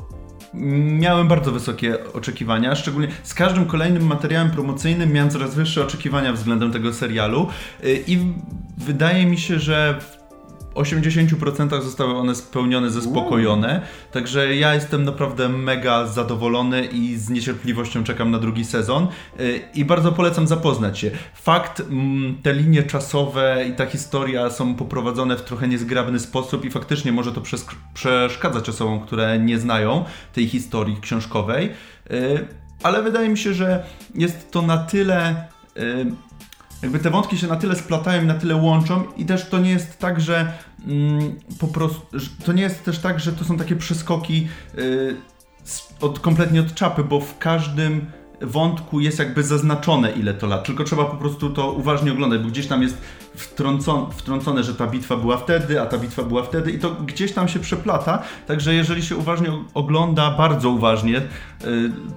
miałem 0.55 1.29
bardzo 1.29 1.53
wysokie 1.53 2.13
oczekiwania, 2.13 2.75
szczególnie 2.75 3.09
z 3.23 3.35
każdym 3.35 3.67
kolejnym 3.67 4.07
materiałem 4.07 4.51
promocyjnym 4.51 5.13
miałem 5.13 5.31
coraz 5.31 5.55
wyższe 5.55 5.83
oczekiwania 5.83 6.33
względem 6.33 6.73
tego 6.73 6.93
serialu 6.93 7.49
y, 7.85 8.05
i 8.07 8.19
wydaje 8.79 9.27
mi 9.27 9.39
się, 9.39 9.59
że 9.59 9.99
80% 10.75 11.83
zostały 11.83 12.15
one 12.15 12.35
spełnione, 12.35 12.91
zaspokojone, 12.91 13.81
także 14.13 14.57
ja 14.57 14.75
jestem 14.75 15.05
naprawdę 15.05 15.49
mega 15.49 16.07
zadowolony 16.07 16.85
i 16.85 17.17
z 17.17 17.31
niecierpliwością 17.31 18.05
czekam 18.05 18.31
na 18.31 18.39
drugi 18.39 18.65
sezon. 18.65 19.09
Y, 19.41 19.61
i 19.75 19.85
bardzo 19.85 20.13
polecam 20.13 20.47
zapoznać 20.47 20.99
się. 20.99 21.11
Fakt, 21.35 21.83
te 22.43 22.53
linie 22.53 22.83
czasowe 22.83 23.65
i 23.69 23.73
ta 23.73 23.87
historia 23.87 24.51
są 24.51 24.75
poprowadzone 24.75 25.37
w 25.37 25.43
trochę 25.43 25.69
niezgrabny 25.69 26.21
sposób 26.21 26.65
i 26.65 26.71
faktycznie 26.71 27.13
może 27.13 27.33
to 27.33 27.43
przeszkadzać 27.95 28.69
osobom, 28.69 29.01
które 29.01 29.39
nie 29.39 29.59
znają 29.59 30.05
tej 30.33 30.49
historii 30.49 30.97
książkowej, 31.01 31.71
y, 32.11 32.47
ale 32.83 33.03
wydaje 33.03 33.29
mi 33.29 33.39
się, 33.39 33.55
że 33.55 33.85
jest 34.15 34.51
to 34.51 34.63
na 34.63 34.79
tyle 34.79 35.49
y, 35.77 36.07
jakby 36.85 36.99
te 36.99 37.11
wątki 37.11 37.39
się 37.39 37.47
na 37.47 37.57
tyle 37.57 37.77
splatają 37.77 38.23
na 38.23 38.35
tyle 38.35 38.57
łączą 38.57 39.05
i 39.17 39.27
też 39.27 39.49
to 39.49 39.59
nie 39.59 39.71
jest 39.71 39.99
tak, 39.99 40.21
że 40.21 40.53
mm, 40.87 41.35
po 41.59 41.69
prostu, 41.69 42.19
to 42.45 42.53
nie 42.53 42.63
jest 42.63 42.85
też 42.85 42.99
tak, 42.99 43.21
że 43.21 43.33
to 43.33 43.45
są 43.45 43.57
takie 43.57 43.77
przeskoki 43.77 44.49
y, 44.79 45.17
od, 46.01 46.21
kompletnie 46.21 46.61
od 46.61 46.75
czapy, 46.75 47.05
bo 47.05 47.21
w 47.21 47.39
każdym 47.39 48.07
wątku 48.41 49.01
jest 49.01 49.19
jakby 49.19 49.43
zaznaczone 49.43 50.13
ile 50.13 50.35
to 50.35 50.47
lat, 50.47 50.65
tylko 50.65 50.85
trzeba 50.85 51.05
po 51.05 51.17
prostu 51.17 51.51
to 51.51 51.73
uważnie 51.73 52.13
oglądać, 52.13 52.41
bo 52.41 52.49
gdzieś 52.49 52.67
tam 52.67 52.83
jest 52.83 52.99
wtrącone, 53.37 54.07
wtrącone, 54.13 54.63
że 54.65 54.75
ta 54.75 54.87
bitwa 54.87 55.17
była 55.17 55.37
wtedy, 55.37 55.81
a 55.81 55.87
ta 55.87 55.99
bitwa 55.99 56.23
była 56.23 56.43
wtedy 56.43 56.71
i 56.71 56.79
to 56.79 56.91
gdzieś 56.91 57.33
tam 57.33 57.49
się 57.49 57.59
przeplata, 57.61 58.23
także 58.47 58.75
jeżeli 58.75 59.03
się 59.03 59.17
uważnie 59.17 59.49
ogląda, 59.75 60.31
bardzo 60.31 60.71
uważnie, 60.71 61.17
y, 61.19 61.23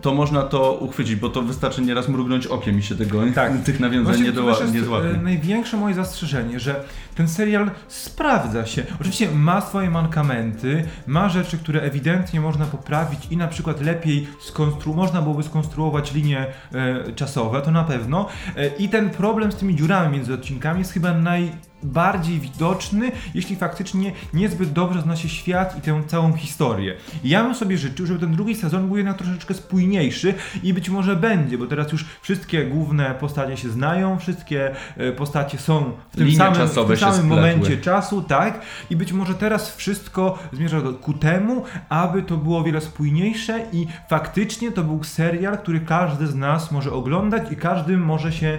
to 0.02 0.14
można 0.14 0.44
to 0.44 0.74
uchwycić, 0.74 1.16
bo 1.16 1.30
to 1.30 1.42
wystarczy 1.42 1.82
nieraz 1.82 2.10
mrugnąć 2.10 2.48
okiem 2.48 2.80
i 2.80 2.84
się 2.84 2.96
tego, 2.96 3.22
Tak. 3.36 3.52
tych 3.64 3.80
nawiązań 3.80 4.04
Właśnie 4.14 4.26
nie, 4.26 4.32
doła, 4.32 4.54
nie 4.74 4.80
e, 4.82 4.84
złapie. 4.86 5.08
największe 5.24 5.78
moje 5.78 5.96
zastrzeżenie, 5.96 6.60
że 6.60 6.84
ten 7.16 7.28
serial 7.28 7.72
sprawdza 7.88 8.66
się. 8.66 8.84
Oczywiście 9.02 9.32
ma 9.32 9.62
swoje 9.62 9.90
mankamenty, 9.90 10.84
ma 11.08 11.30
rzeczy, 11.30 11.58
które 11.58 11.82
ewidentnie 11.82 12.42
można 12.42 12.66
poprawić 12.66 13.20
i 13.32 13.38
na 13.38 13.48
przykład 13.48 13.82
lepiej 13.82 14.28
skonstru- 14.52 14.96
można 14.96 15.22
byłoby 15.22 15.44
skonstruować 15.44 16.14
linie 16.14 16.46
e, 16.74 17.14
czasowe, 17.14 17.62
to 17.62 17.72
na 17.72 17.84
pewno. 17.84 18.28
E, 18.58 18.68
I 18.68 18.90
ten 18.90 19.10
problem 19.10 19.52
z 19.52 19.56
tymi 19.56 19.76
dziurami 19.76 20.14
między 20.18 20.34
odcinkami 20.34 20.80
jest 20.80 20.92
chyba 20.94 21.07
najbardziej 21.14 22.40
widoczny, 22.40 23.12
jeśli 23.34 23.56
faktycznie 23.56 24.12
niezbyt 24.34 24.74
dobrze 24.74 25.02
zna 25.02 25.16
się 25.16 25.30
świat 25.30 25.78
i 25.78 25.82
tę 25.82 26.02
całą 26.08 26.34
historię. 26.34 26.96
Ja 27.24 27.44
bym 27.44 27.56
sobie 27.56 27.78
życzył, 27.78 28.06
żeby 28.06 28.20
ten 28.20 28.32
drugi 28.32 28.56
sezon 28.56 28.88
był 28.88 28.98
jednak 28.98 29.18
troszeczkę 29.18 29.54
spójniejszy 29.54 30.34
i 30.64 30.74
być 30.74 30.90
może 30.90 31.16
będzie, 31.16 31.58
bo 31.58 31.68
teraz 31.68 31.92
już 31.92 32.06
wszystkie 32.22 32.66
główne 32.66 33.16
postacie 33.20 33.58
się 33.58 33.70
znają, 33.70 34.20
wszystkie 34.20 34.76
e, 34.98 35.12
postacie 35.12 35.58
są 35.58 35.92
w 36.12 36.16
tym 36.16 36.26
Linie 36.26 36.38
samym, 36.38 36.68
w 36.68 36.88
tym 36.88 36.98
samym 36.98 37.28
momencie 37.28 37.78
czasu, 37.78 38.22
tak? 38.22 38.62
I 38.90 38.96
być 38.96 39.14
może 39.14 39.36
teraz 39.36 39.76
wszystko 39.76 40.40
zmierza 40.54 40.82
do, 40.82 40.94
ku 40.94 41.14
temu, 41.14 41.64
aby 41.90 42.24
to 42.24 42.38
było 42.38 42.60
o 42.60 42.64
wiele 42.64 42.82
spójniejsze 42.82 43.66
i 43.72 43.88
faktycznie 44.10 44.72
to 44.72 44.84
był 44.84 45.04
serial, 45.04 45.58
który 45.58 45.80
każdy 45.80 46.28
z 46.28 46.36
nas 46.36 46.72
może 46.72 46.92
oglądać 46.92 47.52
i 47.52 47.56
każdy 47.56 47.98
może 47.98 48.32
się 48.32 48.58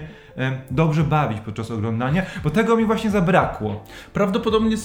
dobrze 0.71 1.03
bawić 1.03 1.39
podczas 1.39 1.71
oglądania, 1.71 2.23
bo 2.43 2.49
tego 2.49 2.75
mi 2.75 2.85
właśnie 2.85 3.09
zabrakło. 3.09 3.83
Prawdopodobnie 4.13 4.77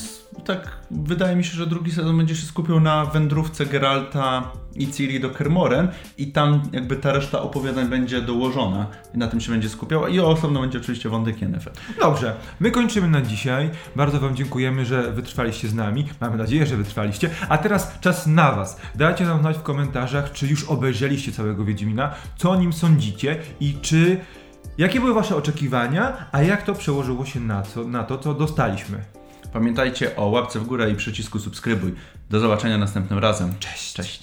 tak 0.44 0.78
wydaje 0.90 1.36
mi 1.36 1.44
się, 1.44 1.56
że 1.56 1.66
drugi 1.66 1.92
sezon 1.92 2.16
będzie 2.16 2.36
się 2.36 2.46
skupiał 2.46 2.80
na 2.80 3.04
wędrówce 3.04 3.66
Geralta 3.66 4.52
i 4.74 4.92
Ciri 4.92 5.20
do 5.20 5.30
Kermoren 5.30 5.88
i 6.18 6.32
tam 6.32 6.62
jakby 6.72 6.96
ta 6.96 7.12
reszta 7.12 7.42
opowiadań 7.42 7.88
będzie 7.88 8.22
dołożona 8.22 8.86
i 9.14 9.18
na 9.18 9.28
tym 9.28 9.40
się 9.40 9.52
będzie 9.52 9.68
skupiał 9.68 10.08
i 10.08 10.20
osobno 10.20 10.60
będzie 10.60 10.78
oczywiście 10.78 11.08
wątek 11.08 11.42
Yennefer. 11.42 11.72
Dobrze, 12.00 12.36
my 12.60 12.70
kończymy 12.70 13.08
na 13.08 13.22
dzisiaj. 13.22 13.70
Bardzo 13.96 14.20
Wam 14.20 14.36
dziękujemy, 14.36 14.84
że 14.84 15.12
wytrwaliście 15.12 15.68
z 15.68 15.74
nami. 15.74 16.04
Mamy 16.20 16.36
nadzieję, 16.36 16.66
że 16.66 16.76
wytrwaliście. 16.76 17.30
A 17.48 17.58
teraz 17.58 18.00
czas 18.00 18.26
na 18.26 18.52
Was. 18.52 18.80
Dajcie 18.94 19.24
nam 19.24 19.40
znać 19.40 19.56
w 19.56 19.62
komentarzach, 19.62 20.32
czy 20.32 20.46
już 20.46 20.64
obejrzeliście 20.64 21.32
całego 21.32 21.64
Wiedźmina, 21.64 22.14
co 22.36 22.50
o 22.50 22.56
nim 22.56 22.72
sądzicie 22.72 23.36
i 23.60 23.74
czy. 23.82 24.20
Jakie 24.78 25.00
były 25.00 25.14
Wasze 25.14 25.36
oczekiwania, 25.36 26.26
a 26.32 26.42
jak 26.42 26.62
to 26.62 26.74
przełożyło 26.74 27.26
się 27.26 27.40
na, 27.40 27.62
co, 27.62 27.84
na 27.84 28.04
to, 28.04 28.18
co 28.18 28.34
dostaliśmy? 28.34 29.04
Pamiętajcie 29.52 30.16
o 30.16 30.26
łapce 30.26 30.60
w 30.60 30.66
górę 30.66 30.90
i 30.90 30.94
przycisku 30.94 31.38
subskrybuj. 31.38 31.94
Do 32.30 32.40
zobaczenia 32.40 32.78
następnym 32.78 33.18
razem. 33.18 33.54
Cześć. 33.60 33.94
Cześć. 33.94 34.20